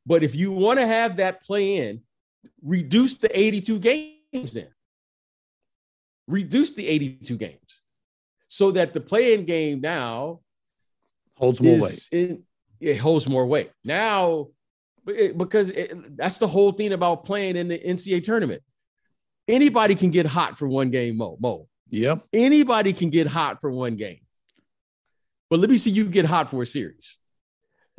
But 0.04 0.22
if 0.22 0.34
you 0.34 0.50
want 0.52 0.80
to 0.80 0.86
have 0.86 1.16
that 1.16 1.42
play 1.42 1.76
in, 1.76 2.02
reduce 2.62 3.18
the 3.18 3.38
82 3.38 3.78
games 3.78 4.52
then. 4.52 4.68
Reduce 6.26 6.72
the 6.72 6.88
82 6.88 7.36
games 7.36 7.82
so 8.48 8.70
that 8.72 8.92
the 8.92 9.00
play 9.00 9.34
in 9.34 9.44
game 9.44 9.80
now 9.80 10.40
Holds 11.36 11.60
more 11.60 11.80
weight. 11.80 12.08
in, 12.12 12.42
it 12.80 12.98
holds 12.98 13.28
more 13.28 13.46
weight 13.46 13.70
now 13.84 14.48
because 15.04 15.70
it, 15.70 16.16
that's 16.16 16.38
the 16.38 16.46
whole 16.46 16.72
thing 16.72 16.92
about 16.92 17.24
playing 17.24 17.56
in 17.56 17.68
the 17.68 17.78
NCAA 17.78 18.22
tournament. 18.22 18.62
Anybody 19.48 19.94
can 19.94 20.10
get 20.10 20.26
hot 20.26 20.58
for 20.58 20.68
one 20.68 20.90
game, 20.90 21.16
Mo. 21.16 21.36
Mo. 21.40 21.66
Yep. 21.88 22.24
Anybody 22.32 22.92
can 22.92 23.10
get 23.10 23.26
hot 23.26 23.60
for 23.60 23.70
one 23.70 23.96
game. 23.96 24.20
But 25.50 25.60
let 25.60 25.68
me 25.68 25.76
see 25.76 25.90
you 25.90 26.04
get 26.06 26.24
hot 26.24 26.48
for 26.50 26.62
a 26.62 26.66
series. 26.66 27.18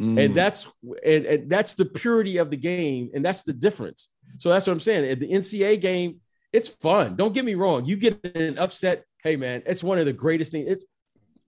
Mm. 0.01 0.25
And 0.25 0.35
that's 0.35 0.67
and, 1.05 1.25
and 1.25 1.49
that's 1.49 1.73
the 1.73 1.85
purity 1.85 2.37
of 2.37 2.49
the 2.49 2.57
game, 2.57 3.11
and 3.13 3.23
that's 3.23 3.43
the 3.43 3.53
difference. 3.53 4.09
So 4.39 4.49
that's 4.49 4.67
what 4.67 4.73
I'm 4.73 4.79
saying. 4.79 5.09
At 5.09 5.19
the 5.19 5.29
NCAA 5.29 5.79
game, 5.79 6.19
it's 6.51 6.69
fun. 6.69 7.15
Don't 7.15 7.33
get 7.33 7.45
me 7.45 7.55
wrong. 7.55 7.85
You 7.85 7.97
get 7.97 8.19
an 8.35 8.57
upset, 8.57 9.05
hey 9.23 9.35
man, 9.35 9.63
it's 9.65 9.83
one 9.83 9.99
of 9.99 10.05
the 10.05 10.13
greatest 10.13 10.51
things. 10.51 10.69
It's 10.69 10.85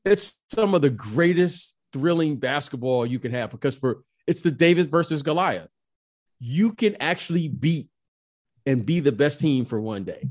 it's 0.03 0.41
some 0.53 0.75
of 0.75 0.81
the 0.81 0.89
greatest 0.91 1.75
thrilling 1.91 2.37
basketball 2.37 3.05
you 3.05 3.19
can 3.19 3.31
have 3.31 3.51
because 3.51 3.75
for 3.75 4.03
it's 4.27 4.41
the 4.41 4.51
David 4.51 4.91
versus 4.91 5.23
Goliath. 5.23 5.69
You 6.39 6.73
can 6.73 6.97
actually 6.99 7.47
beat 7.47 7.87
and 8.65 8.85
be 8.85 8.99
the 8.99 9.11
best 9.11 9.39
team 9.39 9.65
for 9.65 9.79
one 9.79 10.03
day. 10.03 10.29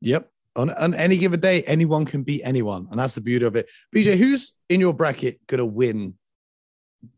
Yep. 0.00 0.30
On, 0.56 0.70
on 0.70 0.94
any 0.94 1.16
given 1.16 1.40
day, 1.40 1.62
anyone 1.62 2.04
can 2.04 2.22
beat 2.22 2.42
anyone. 2.44 2.86
And 2.90 3.00
that's 3.00 3.14
the 3.14 3.20
beauty 3.20 3.44
of 3.44 3.56
it. 3.56 3.68
BJ, 3.94 4.16
who's 4.16 4.54
in 4.68 4.80
your 4.80 4.94
bracket 4.94 5.44
going 5.46 5.58
to 5.58 5.66
win 5.66 6.14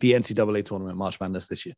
the 0.00 0.12
NCAA 0.12 0.64
tournament, 0.64 0.96
March 0.98 1.20
Madness 1.20 1.46
this 1.46 1.66
year? 1.66 1.74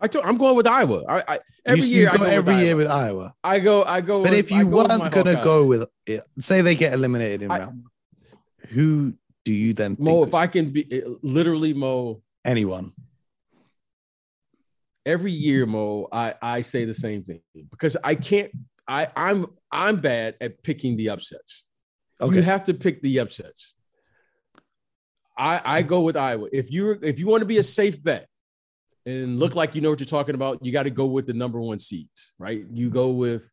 I 0.00 0.06
told, 0.08 0.24
I'm 0.26 0.36
going 0.36 0.56
with 0.56 0.66
Iowa. 0.66 1.04
I, 1.08 1.24
I 1.34 1.38
every 1.64 1.82
you, 1.82 1.86
year 1.86 2.02
you 2.02 2.08
I 2.08 2.12
go 2.12 2.18
go 2.24 2.30
every 2.30 2.54
with 2.54 2.62
year 2.62 2.70
Iowa. 2.72 2.76
with 2.78 2.86
Iowa. 2.88 3.34
I 3.44 3.58
go, 3.60 3.82
I 3.84 4.00
go. 4.00 4.22
But 4.22 4.30
with- 4.30 4.38
if 4.40 4.50
you 4.50 4.64
go 4.64 4.76
weren't 4.76 4.88
going 5.12 5.26
to 5.26 5.34
Hawkeyes. 5.34 5.44
go 5.44 5.66
with 5.66 5.88
it, 6.06 6.22
say 6.40 6.60
they 6.60 6.74
get 6.74 6.92
eliminated 6.92 7.42
in 7.42 7.50
I- 7.50 7.58
round, 7.60 7.84
who 8.68 9.14
do 9.44 9.52
you 9.52 9.72
then? 9.72 9.96
Mo, 9.98 10.24
if 10.24 10.34
I 10.34 10.46
can 10.46 10.70
be 10.70 11.02
literally 11.22 11.72
Mo, 11.74 12.22
anyone. 12.44 12.92
every 15.06 15.32
year, 15.32 15.66
Mo, 15.66 16.08
I, 16.12 16.34
I 16.40 16.60
say 16.62 16.84
the 16.84 16.94
same 16.94 17.22
thing 17.24 17.40
because 17.70 17.96
I 18.02 18.14
can't. 18.14 18.50
I 18.86 19.08
I'm 19.16 19.46
I'm 19.70 19.96
bad 19.96 20.36
at 20.40 20.62
picking 20.62 20.96
the 20.96 21.08
upsets. 21.10 21.64
Okay. 22.20 22.36
You 22.36 22.42
have 22.42 22.64
to 22.64 22.74
pick 22.74 23.00
the 23.02 23.18
upsets. 23.20 23.74
I 25.36 25.60
I 25.64 25.82
go 25.82 26.02
with 26.02 26.16
Iowa. 26.16 26.48
If 26.52 26.72
you 26.72 26.98
if 27.02 27.18
you 27.18 27.26
want 27.26 27.40
to 27.42 27.46
be 27.46 27.58
a 27.58 27.62
safe 27.62 28.02
bet 28.02 28.28
and 29.06 29.38
look 29.38 29.54
like 29.54 29.74
you 29.74 29.80
know 29.80 29.90
what 29.90 30.00
you're 30.00 30.06
talking 30.06 30.34
about, 30.34 30.64
you 30.64 30.72
got 30.72 30.84
to 30.84 30.90
go 30.90 31.06
with 31.06 31.26
the 31.26 31.34
number 31.34 31.60
one 31.60 31.78
seeds, 31.78 32.32
right? 32.38 32.64
You 32.72 32.90
go 32.90 33.10
with 33.10 33.50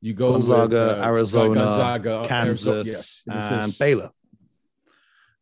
you 0.00 0.12
go 0.12 0.32
Gonzaga, 0.32 0.88
with, 0.88 0.98
uh, 0.98 1.04
Arizona, 1.04 1.54
Gonzaga, 1.54 2.24
Kansas, 2.28 2.66
Arizona, 2.66 2.82
yes. 2.84 3.22
And 3.50 3.78
Baylor. 3.78 4.10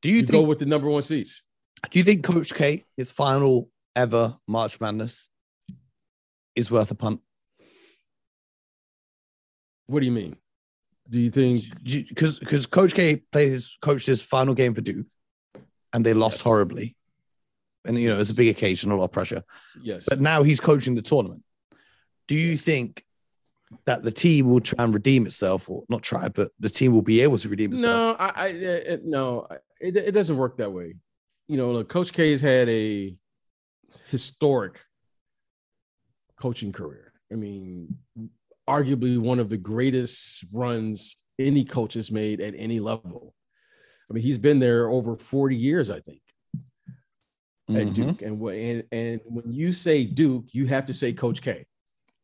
Do 0.02 0.08
you, 0.08 0.16
You 0.16 0.22
think? 0.22 0.32
go 0.32 0.42
with 0.42 0.58
the 0.58 0.66
number 0.66 0.88
one 0.88 1.02
seeds. 1.02 1.42
do 1.90 1.98
you 1.98 2.04
think 2.04 2.24
Coach 2.24 2.54
K, 2.54 2.84
his 2.96 3.10
final 3.10 3.70
ever 3.96 4.36
March 4.46 4.80
Madness, 4.80 5.28
is 6.54 6.70
worth 6.70 6.90
a 6.90 6.94
punt? 6.94 7.20
What 9.86 10.00
do 10.00 10.06
you 10.06 10.12
mean? 10.12 10.36
Do 11.08 11.18
you 11.20 11.30
think 11.30 11.64
because 12.08 12.38
because 12.38 12.66
Coach 12.66 12.94
K 12.94 13.16
played 13.32 13.48
his 13.50 13.76
coached 13.82 14.06
his 14.06 14.22
final 14.22 14.54
game 14.54 14.74
for 14.74 14.80
Duke, 14.80 15.06
and 15.92 16.04
they 16.06 16.14
lost 16.14 16.36
Yes. 16.36 16.42
horribly, 16.42 16.96
and 17.84 17.98
you 17.98 18.08
know 18.08 18.18
it's 18.20 18.30
a 18.30 18.34
big 18.34 18.48
occasion, 18.48 18.90
a 18.90 18.96
lot 18.96 19.04
of 19.04 19.12
pressure. 19.12 19.42
yes? 19.80 20.06
But 20.08 20.20
now 20.20 20.42
he's 20.42 20.60
coaching 20.60 20.94
the 20.94 21.02
tournament. 21.02 21.42
Do 22.28 22.34
you 22.34 22.56
think 22.56 23.04
that 23.86 24.02
the 24.02 24.10
team 24.12 24.48
will 24.48 24.60
try 24.60 24.84
and 24.84 24.94
redeem 24.94 25.26
itself, 25.26 25.68
or 25.68 25.82
not 25.88 26.02
try, 26.02 26.28
but 26.28 26.50
the 26.60 26.68
team 26.68 26.92
will 26.92 27.02
be 27.02 27.20
able 27.20 27.38
to 27.38 27.48
redeem 27.48 27.72
itself? 27.72 28.18
No, 28.18 28.24
I, 28.24 28.32
I 28.36 28.46
it, 28.48 29.04
no, 29.04 29.46
it, 29.80 29.96
it 29.96 30.12
doesn't 30.12 30.36
work 30.36 30.58
that 30.58 30.72
way. 30.72 30.94
You 31.48 31.56
know, 31.56 31.72
look, 31.72 31.88
Coach 31.88 32.12
K's 32.12 32.40
had 32.40 32.68
a 32.68 33.14
historic 34.08 34.80
coaching 36.40 36.72
career. 36.72 37.12
I 37.30 37.36
mean, 37.36 37.96
arguably 38.68 39.18
one 39.18 39.38
of 39.38 39.48
the 39.48 39.56
greatest 39.56 40.44
runs 40.52 41.16
any 41.38 41.64
coach 41.64 41.94
has 41.94 42.10
made 42.10 42.40
at 42.40 42.54
any 42.56 42.78
level. 42.80 43.34
I 44.12 44.14
mean, 44.14 44.24
he's 44.24 44.36
been 44.36 44.58
there 44.58 44.90
over 44.90 45.14
40 45.14 45.56
years, 45.56 45.90
I 45.90 46.00
think, 46.00 46.20
at 47.70 47.86
Mhm. 47.86 47.94
Duke. 47.94 48.20
And, 48.20 48.42
and 48.42 48.84
and 48.92 49.20
when 49.24 49.50
you 49.54 49.72
say 49.72 50.04
Duke, 50.04 50.48
you 50.52 50.66
have 50.66 50.84
to 50.86 50.92
say 50.92 51.14
Coach 51.14 51.40
K. 51.40 51.64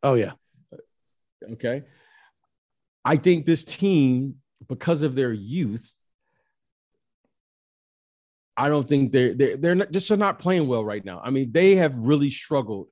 Oh 0.03 0.13
yeah, 0.13 0.33
Okay. 1.53 1.85
I 3.07 3.17
think 3.17 3.47
this 3.47 3.65
team, 3.65 4.37
because 4.69 5.01
of 5.03 5.15
their 5.15 5.33
youth, 5.33 5.95
I 8.55 8.69
don't 8.69 8.87
think 8.87 9.11
they're 9.13 9.33
they're, 9.35 9.57
they're 9.57 9.75
not, 9.75 9.91
just 9.91 10.11
are 10.11 10.17
not 10.19 10.39
playing 10.39 10.69
well 10.69 10.85
right 10.85 11.03
now. 11.03 11.23
I 11.25 11.31
mean, 11.31 11.53
they 11.53 11.77
have 11.77 11.97
really 11.97 12.29
struggled 12.29 12.89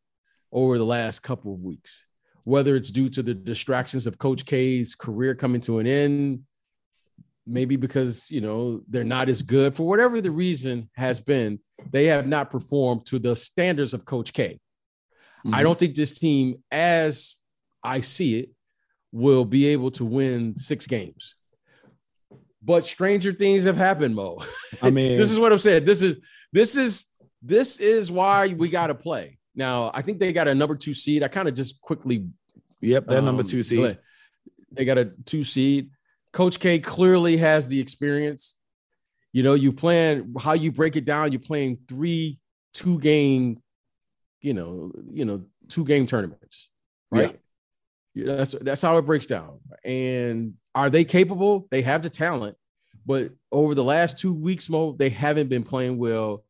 over 0.50 0.78
the 0.78 0.86
last 0.86 1.20
couple 1.22 1.52
of 1.52 1.60
weeks, 1.60 2.06
whether 2.44 2.74
it's 2.76 2.90
due 2.90 3.10
to 3.10 3.22
the 3.22 3.34
distractions 3.34 4.06
of 4.06 4.16
Coach 4.16 4.46
K's 4.46 4.94
career 4.94 5.34
coming 5.34 5.60
to 5.62 5.80
an 5.80 5.86
end, 5.86 6.45
maybe 7.46 7.76
because 7.76 8.30
you 8.30 8.40
know 8.40 8.82
they're 8.88 9.04
not 9.04 9.28
as 9.28 9.42
good 9.42 9.74
for 9.74 9.86
whatever 9.86 10.20
the 10.20 10.30
reason 10.30 10.90
has 10.94 11.20
been. 11.20 11.60
They 11.90 12.06
have 12.06 12.26
not 12.26 12.50
performed 12.50 13.06
to 13.06 13.18
the 13.18 13.36
standards 13.36 13.94
of 13.94 14.04
Coach 14.04 14.32
K. 14.32 14.58
I 15.52 15.62
don't 15.62 15.78
think 15.78 15.94
this 15.94 16.18
team, 16.18 16.62
as 16.72 17.38
I 17.82 18.00
see 18.00 18.40
it, 18.40 18.50
will 19.12 19.44
be 19.44 19.66
able 19.68 19.90
to 19.92 20.04
win 20.04 20.56
six 20.56 20.86
games. 20.86 21.36
But 22.62 22.84
stranger 22.84 23.32
things 23.32 23.64
have 23.64 23.76
happened, 23.76 24.16
Mo. 24.16 24.38
I 24.82 24.90
mean, 24.90 25.16
this 25.16 25.30
is 25.30 25.38
what 25.38 25.52
I'm 25.52 25.58
saying. 25.58 25.84
This 25.84 26.02
is 26.02 26.18
this 26.52 26.76
is 26.76 27.06
this 27.42 27.78
is 27.78 28.10
why 28.10 28.48
we 28.48 28.68
got 28.68 28.88
to 28.88 28.94
play. 28.94 29.38
Now, 29.54 29.90
I 29.94 30.02
think 30.02 30.18
they 30.18 30.32
got 30.32 30.48
a 30.48 30.54
number 30.54 30.74
two 30.74 30.92
seed. 30.92 31.22
I 31.22 31.28
kind 31.28 31.48
of 31.48 31.54
just 31.54 31.80
quickly 31.80 32.26
yep, 32.80 33.06
number 33.06 33.42
um, 33.42 33.44
two 33.44 33.62
seed. 33.62 33.98
They 34.72 34.84
got 34.84 34.98
a 34.98 35.06
two 35.24 35.44
seed. 35.44 35.90
Coach 36.36 36.60
K 36.60 36.78
clearly 36.78 37.38
has 37.38 37.66
the 37.66 37.80
experience. 37.80 38.58
You 39.32 39.42
know, 39.42 39.54
you 39.54 39.72
plan 39.72 40.34
how 40.38 40.52
you 40.52 40.70
break 40.70 40.94
it 40.94 41.06
down. 41.06 41.32
You're 41.32 41.40
playing 41.40 41.78
three 41.88 42.38
two 42.74 42.98
game, 43.00 43.62
you 44.42 44.52
know, 44.52 44.92
you 45.10 45.24
know, 45.24 45.46
two 45.68 45.86
game 45.86 46.06
tournaments, 46.06 46.68
right? 47.10 47.40
Yeah. 48.14 48.26
That's 48.26 48.54
that's 48.60 48.82
how 48.82 48.98
it 48.98 49.06
breaks 49.06 49.24
down. 49.24 49.60
And 49.82 50.54
are 50.74 50.90
they 50.90 51.04
capable? 51.04 51.68
They 51.70 51.80
have 51.80 52.02
the 52.02 52.10
talent, 52.10 52.58
but 53.06 53.30
over 53.50 53.74
the 53.74 53.84
last 53.84 54.18
two 54.18 54.34
weeks, 54.34 54.68
Mo, 54.68 54.92
they 54.92 55.08
haven't 55.08 55.48
been 55.48 55.64
playing 55.64 55.96
well. 55.96 56.44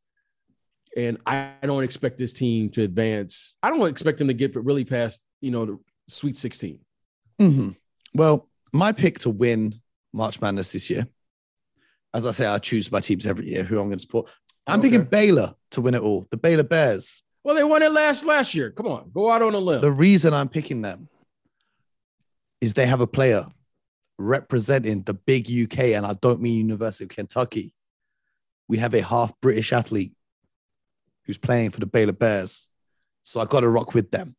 And 0.97 1.19
I 1.25 1.53
don't 1.63 1.85
expect 1.85 2.19
this 2.19 2.33
team 2.33 2.71
to 2.71 2.83
advance. 2.83 3.55
I 3.63 3.71
don't 3.71 3.89
expect 3.89 4.19
them 4.19 4.27
to 4.27 4.35
get 4.35 4.57
really 4.57 4.85
past, 4.85 5.25
you 5.41 5.53
know, 5.53 5.65
the 5.65 5.79
Sweet 6.09 6.37
16. 6.37 6.81
Mhm. 7.41 7.77
Well, 8.13 8.49
my 8.73 8.93
pick 8.93 9.19
to 9.21 9.31
win 9.31 9.81
March 10.13 10.41
Madness 10.41 10.73
this 10.73 10.91
year, 10.91 11.07
as 12.15 12.27
I 12.27 12.31
say, 12.33 12.47
I 12.47 12.59
choose 12.59 12.91
my 12.91 13.01
teams 13.01 13.27
every 13.27 13.47
year 13.49 13.63
who 13.63 13.79
I'm 13.79 13.87
going 13.89 13.99
to 13.99 14.03
support. 14.03 14.31
I'm 14.67 14.81
Okay. 14.81 14.89
picking 14.91 15.05
Baylor 15.05 15.55
to 15.73 15.81
win 15.81 15.95
it 15.95 16.03
all. 16.03 16.27
The 16.31 16.37
Baylor 16.37 16.63
Bears. 16.65 17.23
Well, 17.45 17.55
they 17.55 17.63
won 17.65 17.83
it 17.83 17.93
last 17.93 18.25
last 18.25 18.55
year. 18.55 18.71
Come 18.71 18.87
on, 18.89 19.11
go 19.15 19.31
out 19.31 19.43
on 19.43 19.55
a 19.55 19.59
limb. 19.59 19.81
The 19.81 19.93
reason 19.93 20.35
I'm 20.35 20.49
picking 20.49 20.83
them 20.83 21.09
is 22.61 22.75
they 22.75 22.87
have 22.87 23.01
a 23.01 23.07
player 23.07 23.47
representing 24.19 25.03
the 25.03 25.15
big 25.15 25.49
UK, 25.51 25.79
and 25.95 26.07
I 26.07 26.15
don't 26.15 26.41
mean 26.41 26.59
University 26.59 27.05
of 27.05 27.11
Kentucky. 27.11 27.73
We 28.69 28.79
have 28.79 28.95
a 28.95 29.03
half 29.03 29.33
British 29.41 29.73
athlete 29.73 30.13
who's 31.25 31.39
playing 31.39 31.71
for 31.71 31.81
the 31.81 31.87
Baylor 31.87 32.13
Bears. 32.13 32.69
So 33.23 33.41
I 33.41 33.45
got 33.45 33.61
to 33.61 33.69
rock 33.69 33.95
with 33.95 34.11
them. 34.11 34.35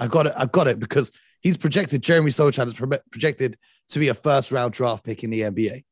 I 0.00 0.06
got 0.08 0.26
it. 0.26 0.32
I 0.36 0.46
got 0.46 0.66
it 0.68 0.78
because 0.80 1.12
he's 1.40 1.56
projected, 1.56 2.02
Jeremy 2.02 2.30
Sochan 2.30 2.66
is 2.66 2.74
pro- 2.74 2.98
projected 3.10 3.56
to 3.90 3.98
be 3.98 4.08
a 4.08 4.14
first 4.14 4.52
round 4.52 4.72
draft 4.72 5.04
pick 5.04 5.24
in 5.24 5.30
the 5.30 5.42
NBA. 5.42 5.84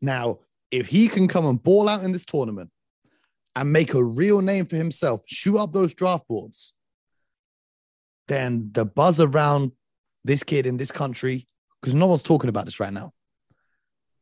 Now, 0.00 0.40
if 0.70 0.86
he 0.86 1.08
can 1.08 1.28
come 1.28 1.46
and 1.46 1.62
ball 1.62 1.88
out 1.88 2.04
in 2.04 2.12
this 2.12 2.24
tournament 2.24 2.70
and 3.56 3.72
make 3.72 3.94
a 3.94 4.02
real 4.02 4.40
name 4.40 4.66
for 4.66 4.76
himself, 4.76 5.22
shoot 5.26 5.58
up 5.58 5.72
those 5.72 5.94
draft 5.94 6.28
boards, 6.28 6.74
then 8.28 8.70
the 8.72 8.84
buzz 8.84 9.20
around 9.20 9.72
this 10.24 10.42
kid 10.42 10.66
in 10.66 10.76
this 10.76 10.92
country, 10.92 11.48
because 11.80 11.94
no 11.94 12.06
one's 12.06 12.22
talking 12.22 12.50
about 12.50 12.66
this 12.66 12.80
right 12.80 12.92
now. 12.92 13.12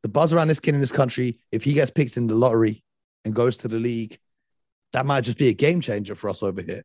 The 0.03 0.09
buzz 0.09 0.33
around 0.33 0.49
this 0.49 0.61
kid 0.61 0.75
in 0.75 0.81
this 0.81 0.93
country, 0.93 1.41
if 1.51 1.65
he 1.65 1.73
gets 1.73 1.91
picked 1.91 2.17
in 2.17 2.29
the 2.29 2.35
lottery 2.35 2.85
and 3.25 3.35
goes 3.35 3.57
to 3.59 3.69
the 3.69 3.79
league, 3.79 4.19
that 4.93 5.05
might 5.05 5.23
just 5.23 5.39
be 5.39 5.49
a 5.49 5.55
game 5.55 5.81
changer 5.81 6.15
for 6.15 6.31
us 6.31 6.43
over 6.43 6.63
here. 6.63 6.85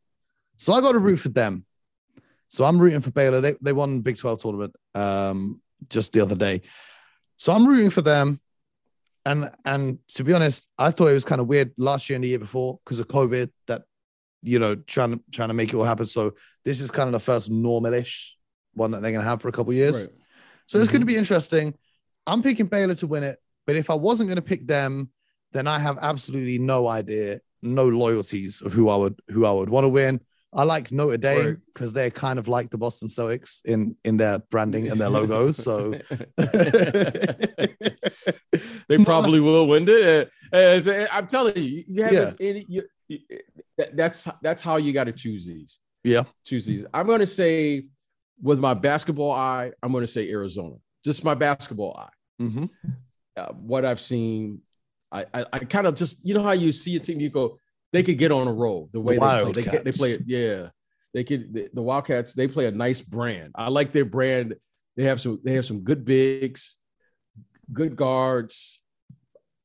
So 0.56 0.72
I 0.72 0.80
got 0.80 0.92
to 0.92 0.98
root 0.98 1.18
for 1.18 1.28
them. 1.28 1.64
So 2.52 2.66
I'm 2.66 2.78
rooting 2.78 3.00
for 3.00 3.10
Baylor. 3.10 3.40
They, 3.40 3.54
they 3.62 3.72
won 3.72 4.00
Big 4.02 4.18
12 4.18 4.42
tournament 4.42 4.76
um, 4.94 5.62
just 5.88 6.12
the 6.12 6.20
other 6.20 6.34
day. 6.34 6.60
So 7.36 7.50
I'm 7.50 7.66
rooting 7.66 7.88
for 7.88 8.02
them. 8.02 8.42
And 9.24 9.48
and 9.64 9.98
to 10.08 10.24
be 10.24 10.34
honest, 10.34 10.70
I 10.76 10.90
thought 10.90 11.06
it 11.06 11.14
was 11.14 11.24
kind 11.24 11.40
of 11.40 11.46
weird 11.46 11.72
last 11.78 12.10
year 12.10 12.16
and 12.16 12.24
the 12.24 12.28
year 12.28 12.38
before 12.38 12.78
because 12.84 12.98
of 12.98 13.08
COVID 13.08 13.50
that 13.68 13.84
you 14.42 14.58
know 14.58 14.74
trying 14.74 15.12
to 15.14 15.24
trying 15.30 15.48
to 15.48 15.54
make 15.54 15.70
it 15.72 15.76
all 15.76 15.84
happen. 15.84 16.04
So 16.04 16.34
this 16.62 16.82
is 16.82 16.90
kind 16.90 17.06
of 17.08 17.12
the 17.12 17.20
first 17.20 17.50
normalish 17.50 18.32
one 18.74 18.90
that 18.90 19.00
they're 19.00 19.12
gonna 19.12 19.24
have 19.24 19.40
for 19.40 19.48
a 19.48 19.52
couple 19.52 19.70
of 19.70 19.76
years. 19.76 20.08
Right. 20.08 20.16
So 20.66 20.78
it's 20.78 20.88
Mhm. 20.88 20.92
going 20.92 21.00
to 21.02 21.06
be 21.06 21.16
interesting. 21.16 21.74
I'm 22.26 22.42
picking 22.42 22.66
Baylor 22.66 22.96
to 22.96 23.06
win 23.06 23.22
it, 23.22 23.38
but 23.66 23.76
if 23.76 23.88
I 23.88 23.94
wasn't 23.94 24.28
going 24.28 24.36
to 24.36 24.42
pick 24.42 24.66
them, 24.66 25.10
then 25.52 25.66
I 25.66 25.78
have 25.78 25.98
absolutely 26.02 26.58
no 26.58 26.86
idea, 26.86 27.40
no 27.62 27.88
loyalties 27.88 28.60
of 28.60 28.72
who 28.72 28.88
I 28.90 28.96
would 28.96 29.20
who 29.30 29.46
I 29.46 29.52
would 29.52 29.70
want 29.70 29.84
to 29.84 29.88
win. 29.88 30.20
I 30.54 30.64
like 30.64 30.92
Notre 30.92 31.16
Dame 31.16 31.62
because 31.72 31.92
they're 31.94 32.10
kind 32.10 32.38
of 32.38 32.46
like 32.46 32.68
the 32.70 32.76
Boston 32.78 33.08
Celtics 33.08 33.64
in 33.64 33.96
in 34.04 34.16
their 34.18 34.38
branding 34.50 34.88
and 34.90 35.00
their 35.00 35.08
logos. 35.08 35.56
So 35.56 35.92
they 38.88 38.98
probably 39.04 39.40
will 39.40 39.66
win 39.68 39.86
it. 39.88 40.30
Uh, 40.52 40.56
as- 40.56 40.88
uh, 40.88 41.06
I'm 41.12 41.26
telling 41.26 41.56
you, 41.56 41.84
you 41.86 42.02
have 42.02 42.12
Yeah. 42.12 42.32
any, 42.40 42.66
you, 42.68 42.82
you- 43.08 43.20
that's 43.94 44.28
that's 44.42 44.62
how 44.62 44.76
you 44.76 44.92
got 44.92 45.04
to 45.04 45.12
choose 45.12 45.46
these. 45.46 45.78
Yeah. 46.04 46.24
choose 46.44 46.66
these. 46.66 46.84
I'm 46.92 47.06
going 47.06 47.20
to 47.20 47.26
say, 47.26 47.86
with 48.40 48.58
my 48.58 48.74
basketball 48.74 49.32
eye, 49.32 49.72
I'm 49.82 49.92
going 49.92 50.02
to 50.02 50.06
say 50.10 50.28
Arizona. 50.30 50.74
Just 51.04 51.24
my 51.24 51.34
basketball 51.34 51.96
eye. 51.98 52.42
Mhm. 52.42 52.68
uh, 53.36 53.52
what 53.52 53.84
I've 53.84 54.00
seen, 54.00 54.60
I 55.10 55.26
I, 55.32 55.44
I 55.52 55.58
kind 55.60 55.86
of 55.86 55.94
just 55.94 56.24
you 56.26 56.34
know 56.34 56.42
how 56.42 56.52
you 56.52 56.72
see 56.72 56.94
a 56.96 56.98
team, 57.00 57.20
you 57.20 57.30
go, 57.30 57.58
they 57.92 58.02
could 58.02 58.18
get 58.18 58.32
on 58.32 58.48
a 58.48 58.52
roll 58.52 58.88
the 58.92 59.00
way 59.00 59.14
they 59.14 59.20
play. 59.20 59.52
They, 59.52 59.78
they 59.78 59.92
play 59.92 60.12
it, 60.12 60.22
yeah. 60.26 60.68
They 61.14 61.24
could 61.24 61.52
the, 61.52 61.68
the 61.72 61.82
Wildcats. 61.82 62.32
They 62.32 62.48
play 62.48 62.66
a 62.66 62.70
nice 62.70 63.02
brand. 63.02 63.52
I 63.54 63.68
like 63.68 63.92
their 63.92 64.06
brand. 64.06 64.54
They 64.96 65.04
have 65.04 65.20
some. 65.20 65.40
They 65.44 65.54
have 65.54 65.66
some 65.66 65.84
good 65.84 66.04
bigs, 66.04 66.76
good 67.72 67.96
guards, 67.96 68.80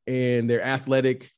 and 0.06 0.50
they're 0.50 0.63
athletic. 0.63 1.30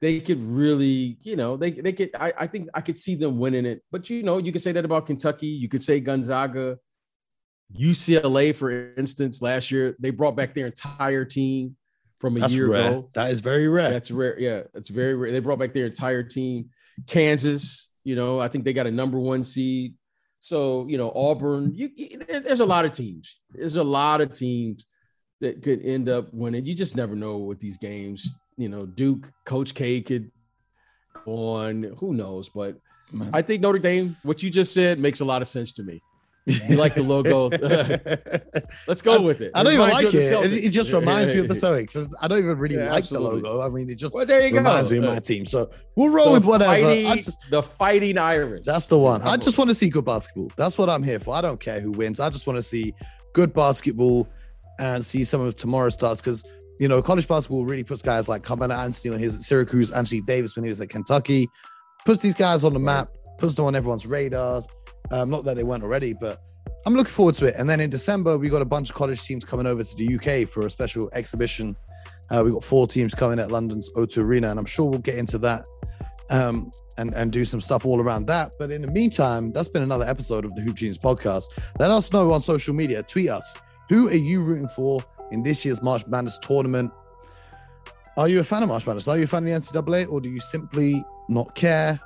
They 0.00 0.20
could 0.20 0.42
really, 0.42 1.18
you 1.22 1.36
know, 1.36 1.58
they 1.58 1.72
they 1.72 1.92
could. 1.92 2.10
I, 2.18 2.32
I 2.38 2.46
think 2.46 2.68
I 2.72 2.80
could 2.80 2.98
see 2.98 3.16
them 3.16 3.38
winning 3.38 3.66
it. 3.66 3.82
But 3.92 4.08
you 4.08 4.22
know, 4.22 4.38
you 4.38 4.50
could 4.50 4.62
say 4.62 4.72
that 4.72 4.84
about 4.84 5.06
Kentucky. 5.06 5.46
You 5.46 5.68
could 5.68 5.82
say 5.82 6.00
Gonzaga. 6.00 6.78
UCLA, 7.78 8.56
for 8.56 8.94
instance, 8.96 9.40
last 9.40 9.70
year 9.70 9.94
they 10.00 10.10
brought 10.10 10.34
back 10.34 10.54
their 10.54 10.66
entire 10.66 11.24
team 11.24 11.76
from 12.20 12.36
a 12.36 12.40
That's 12.40 12.54
year 12.54 12.70
rare. 12.70 12.88
ago. 12.88 13.08
That 13.14 13.30
is 13.32 13.40
very 13.40 13.66
rare. 13.66 13.90
That's 13.90 14.10
rare. 14.10 14.38
Yeah, 14.38 14.62
it's 14.74 14.88
very 14.90 15.14
rare. 15.14 15.32
They 15.32 15.40
brought 15.40 15.58
back 15.58 15.72
their 15.74 15.86
entire 15.86 16.22
team. 16.22 16.70
Kansas, 17.06 17.88
you 18.04 18.14
know, 18.14 18.38
I 18.38 18.48
think 18.48 18.64
they 18.64 18.72
got 18.72 18.86
a 18.86 18.90
number 18.90 19.18
one 19.18 19.42
seed. 19.42 19.94
So 20.38 20.86
you 20.88 20.96
know, 20.98 21.10
Auburn. 21.14 21.72
You, 21.74 21.90
you- 21.96 22.18
there's 22.18 22.60
a 22.60 22.66
lot 22.66 22.84
of 22.84 22.92
teams. 22.92 23.36
There's 23.52 23.76
a 23.76 23.82
lot 23.84 24.20
of 24.20 24.32
teams 24.32 24.86
that 25.40 25.62
could 25.62 25.82
end 25.84 26.08
up 26.08 26.32
winning. 26.32 26.66
You 26.66 26.74
just 26.74 26.96
never 26.96 27.16
know 27.16 27.38
with 27.38 27.58
these 27.58 27.78
games. 27.78 28.28
You 28.56 28.68
know, 28.68 28.84
Duke, 28.86 29.30
Coach 29.44 29.74
K 29.74 30.00
could 30.02 30.30
go 31.24 31.54
on. 31.56 31.94
Who 31.98 32.12
knows? 32.14 32.48
But 32.50 32.78
Man. 33.12 33.30
I 33.32 33.42
think 33.42 33.62
Notre 33.62 33.78
Dame. 33.78 34.16
What 34.22 34.42
you 34.42 34.50
just 34.50 34.72
said 34.74 34.98
makes 34.98 35.20
a 35.20 35.24
lot 35.24 35.40
of 35.42 35.48
sense 35.48 35.72
to 35.74 35.82
me. 35.82 36.00
You 36.46 36.76
like 36.76 36.94
the 36.94 37.02
logo. 37.02 37.48
Let's 38.88 39.02
go 39.02 39.22
with 39.22 39.40
it. 39.40 39.52
I 39.54 39.62
don't 39.62 39.72
even 39.74 39.88
like 39.88 40.06
it. 40.06 40.14
It, 40.14 40.64
it 40.64 40.70
just 40.70 40.92
reminds 40.92 41.30
me 41.30 41.38
of 41.40 41.48
the. 41.48 41.54
Celtics. 41.60 42.12
I 42.22 42.28
don't 42.28 42.38
even 42.38 42.58
really 42.58 42.76
Yeah, 42.76 42.90
like 42.90 43.02
absolutely. 43.04 43.42
the 43.42 43.48
logo. 43.48 43.66
I 43.66 43.68
mean, 43.68 43.90
it 43.90 43.96
just 43.96 44.14
Well, 44.14 44.24
there 44.24 44.46
you 44.46 44.56
reminds 44.56 44.88
go. 44.88 44.92
me 44.92 44.98
of 44.98 45.04
Uh, 45.04 45.14
my 45.14 45.18
team. 45.20 45.44
So 45.46 45.70
we'll 45.96 46.10
roll 46.10 46.26
the 46.26 46.32
with 46.32 46.44
whatever. 46.46 46.82
Fighting, 46.82 47.06
I 47.06 47.16
just 47.16 47.50
the 47.50 47.62
fighting 47.62 48.16
Irish. 48.18 48.64
that's 48.64 48.86
the 48.86 48.98
one. 48.98 49.22
I 49.22 49.36
just 49.36 49.58
want 49.58 49.68
to 49.70 49.74
see 49.74 49.88
good 49.90 50.04
basketball. 50.04 50.50
That's 50.56 50.78
what 50.78 50.88
I'm 50.88 51.02
here 51.02 51.20
for. 51.20 51.34
I 51.34 51.40
don't 51.42 51.60
care 51.60 51.80
who 51.80 51.90
wins. 51.90 52.18
I 52.20 52.30
just 52.30 52.46
want 52.46 52.56
to 52.56 52.62
see 52.62 52.94
good 53.34 53.52
basketball 53.52 54.26
and 54.78 55.04
see 55.04 55.24
some 55.24 55.40
of 55.42 55.56
tomorrow's 55.56 55.94
stars 55.94 56.20
because 56.22 56.42
you 56.78 56.88
know 56.88 57.02
college 57.02 57.28
basketball 57.28 57.66
really 57.66 57.84
puts 57.84 58.00
guys 58.02 58.28
like 58.28 58.42
Carmelo 58.42 58.74
Anthony 58.74 59.10
when 59.10 59.18
he 59.20 59.26
was 59.26 59.36
at 59.36 59.42
Syracuse, 59.42 59.92
Anthony 59.92 60.22
Davis 60.22 60.56
when 60.56 60.64
he 60.64 60.70
was 60.70 60.80
at 60.80 60.88
Kentucky, 60.88 61.46
puts 62.06 62.22
these 62.22 62.34
guys 62.34 62.64
on 62.64 62.72
the 62.72 62.78
map, 62.80 63.10
puts 63.38 63.54
them 63.56 63.66
on 63.66 63.74
everyone's 63.76 64.06
radar. 64.06 64.62
Um, 65.10 65.30
not 65.30 65.44
that 65.44 65.56
they 65.56 65.64
weren't 65.64 65.82
already, 65.82 66.12
but 66.12 66.42
I'm 66.86 66.94
looking 66.94 67.12
forward 67.12 67.34
to 67.36 67.46
it. 67.46 67.54
And 67.58 67.68
then 67.68 67.80
in 67.80 67.90
December, 67.90 68.38
we 68.38 68.48
got 68.48 68.62
a 68.62 68.66
bunch 68.66 68.90
of 68.90 68.96
college 68.96 69.22
teams 69.22 69.44
coming 69.44 69.66
over 69.66 69.82
to 69.82 69.96
the 69.96 70.14
UK 70.14 70.48
for 70.48 70.66
a 70.66 70.70
special 70.70 71.10
exhibition. 71.12 71.76
Uh, 72.30 72.42
we 72.44 72.52
got 72.52 72.64
four 72.64 72.86
teams 72.86 73.14
coming 73.14 73.38
at 73.38 73.50
London's 73.50 73.90
O2 73.90 74.18
Arena, 74.18 74.50
and 74.50 74.58
I'm 74.58 74.66
sure 74.66 74.88
we'll 74.88 75.00
get 75.00 75.16
into 75.16 75.36
that 75.38 75.64
um, 76.30 76.70
and 76.96 77.12
and 77.14 77.32
do 77.32 77.44
some 77.44 77.60
stuff 77.60 77.84
all 77.84 78.00
around 78.00 78.26
that. 78.26 78.54
But 78.58 78.70
in 78.70 78.82
the 78.82 78.92
meantime, 78.92 79.52
that's 79.52 79.68
been 79.68 79.82
another 79.82 80.06
episode 80.06 80.44
of 80.44 80.54
the 80.54 80.62
Hoop 80.62 80.76
Genius 80.76 80.98
podcast. 80.98 81.44
Let 81.78 81.90
us 81.90 82.12
know 82.12 82.30
on 82.32 82.40
social 82.40 82.74
media. 82.74 83.02
Tweet 83.02 83.28
us. 83.28 83.56
Who 83.88 84.08
are 84.08 84.14
you 84.14 84.42
rooting 84.42 84.68
for 84.68 85.02
in 85.32 85.42
this 85.42 85.64
year's 85.64 85.82
March 85.82 86.06
Madness 86.06 86.38
tournament? 86.38 86.92
Are 88.16 88.28
you 88.28 88.40
a 88.40 88.44
fan 88.44 88.62
of 88.62 88.68
March 88.68 88.86
Madness? 88.86 89.08
Are 89.08 89.18
you 89.18 89.24
a 89.24 89.26
fan 89.26 89.46
of 89.46 89.50
the 89.50 89.80
NCAA, 89.80 90.10
or 90.10 90.20
do 90.20 90.30
you 90.30 90.40
simply 90.40 91.02
not 91.28 91.54
care? 91.54 91.98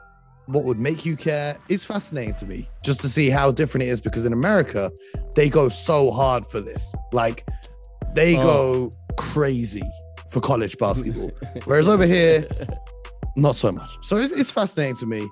What 0.46 0.64
would 0.64 0.78
make 0.78 1.06
you 1.06 1.16
care? 1.16 1.56
is 1.68 1.84
fascinating 1.84 2.34
to 2.34 2.46
me 2.46 2.66
just 2.82 3.00
to 3.00 3.08
see 3.08 3.30
how 3.30 3.50
different 3.50 3.84
it 3.84 3.88
is 3.88 4.00
because 4.00 4.26
in 4.26 4.32
America, 4.32 4.90
they 5.36 5.48
go 5.48 5.68
so 5.68 6.10
hard 6.10 6.46
for 6.46 6.60
this. 6.60 6.94
Like 7.12 7.46
they 8.14 8.36
oh. 8.36 8.44
go 8.44 8.90
crazy 9.16 9.82
for 10.30 10.40
college 10.40 10.76
basketball. 10.78 11.30
Whereas 11.64 11.88
over 11.88 12.06
here, 12.06 12.46
not 13.36 13.56
so 13.56 13.72
much. 13.72 13.90
So 14.02 14.16
it's, 14.18 14.32
it's 14.32 14.50
fascinating 14.50 14.96
to 14.96 15.06
me. 15.06 15.28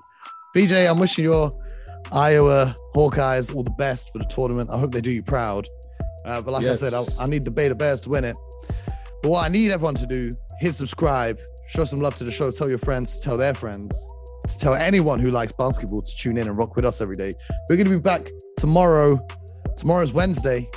BJ, 0.55 0.89
I'm 0.89 0.99
wishing 0.99 1.25
your 1.25 1.51
Iowa 2.11 2.75
Hawkeyes 2.95 3.53
all 3.55 3.63
the 3.63 3.71
best 3.71 4.11
for 4.11 4.19
the 4.19 4.25
tournament. 4.25 4.69
I 4.71 4.77
hope 4.79 4.91
they 4.91 5.01
do 5.01 5.11
you 5.11 5.23
proud. 5.23 5.67
Uh, 6.25 6.41
but 6.41 6.51
like 6.51 6.63
yes. 6.63 6.81
I 6.81 6.89
said, 6.89 7.15
I, 7.19 7.23
I, 7.23 7.27
need 7.27 7.43
the 7.43 7.51
Baylor 7.51 7.75
Bears 7.75 8.01
to 8.01 8.09
win 8.09 8.23
it. 8.23 8.37
But 9.21 9.29
what 9.29 9.45
I 9.45 9.49
need 9.49 9.71
everyone 9.71 9.95
to 9.95 10.05
do, 10.07 10.31
hit 10.59 10.73
subscribe, 10.73 11.39
show 11.67 11.83
some 11.85 12.01
love 12.01 12.15
to 12.15 12.23
the 12.23 12.31
show, 12.31 12.49
tell 12.51 12.69
your 12.69 12.77
friends, 12.77 13.19
tell 13.19 13.35
their 13.35 13.53
friends, 13.53 13.93
to 14.47 14.57
tell 14.57 14.73
anyone 14.73 15.19
who 15.19 15.31
likes 15.31 15.51
basketball 15.51 16.01
to 16.01 16.15
tune 16.15 16.37
in 16.37 16.47
and 16.47 16.57
rock 16.57 16.75
with 16.75 16.85
us 16.85 17.01
every 17.01 17.15
day. 17.15 17.33
We're 17.69 17.75
going 17.75 17.87
to 17.87 17.91
be 17.91 17.99
back 17.99 18.23
tomorrow. 18.57 19.25
Tomorrow's 19.77 20.13
Wednesday. 20.13 20.69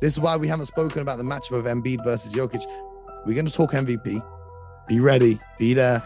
This 0.00 0.12
is 0.12 0.20
why 0.20 0.36
we 0.36 0.46
haven't 0.46 0.66
spoken 0.66 1.00
about 1.00 1.18
the 1.18 1.24
matchup 1.24 1.52
of 1.52 1.64
Embiid 1.64 2.04
versus 2.04 2.34
Jokic. 2.34 2.62
We're 3.24 3.34
going 3.34 3.46
to 3.46 3.52
talk 3.52 3.72
MVP. 3.72 4.24
Be 4.86 5.00
ready, 5.00 5.40
be 5.58 5.74
there 5.74 6.02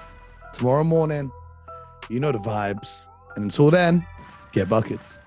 tomorrow 0.52 0.84
morning. 0.84 1.30
You 2.08 2.20
know 2.20 2.32
the 2.32 2.38
vibes. 2.38 3.08
And 3.36 3.44
until 3.44 3.70
then, 3.70 4.06
get 4.52 4.68
buckets. 4.68 5.18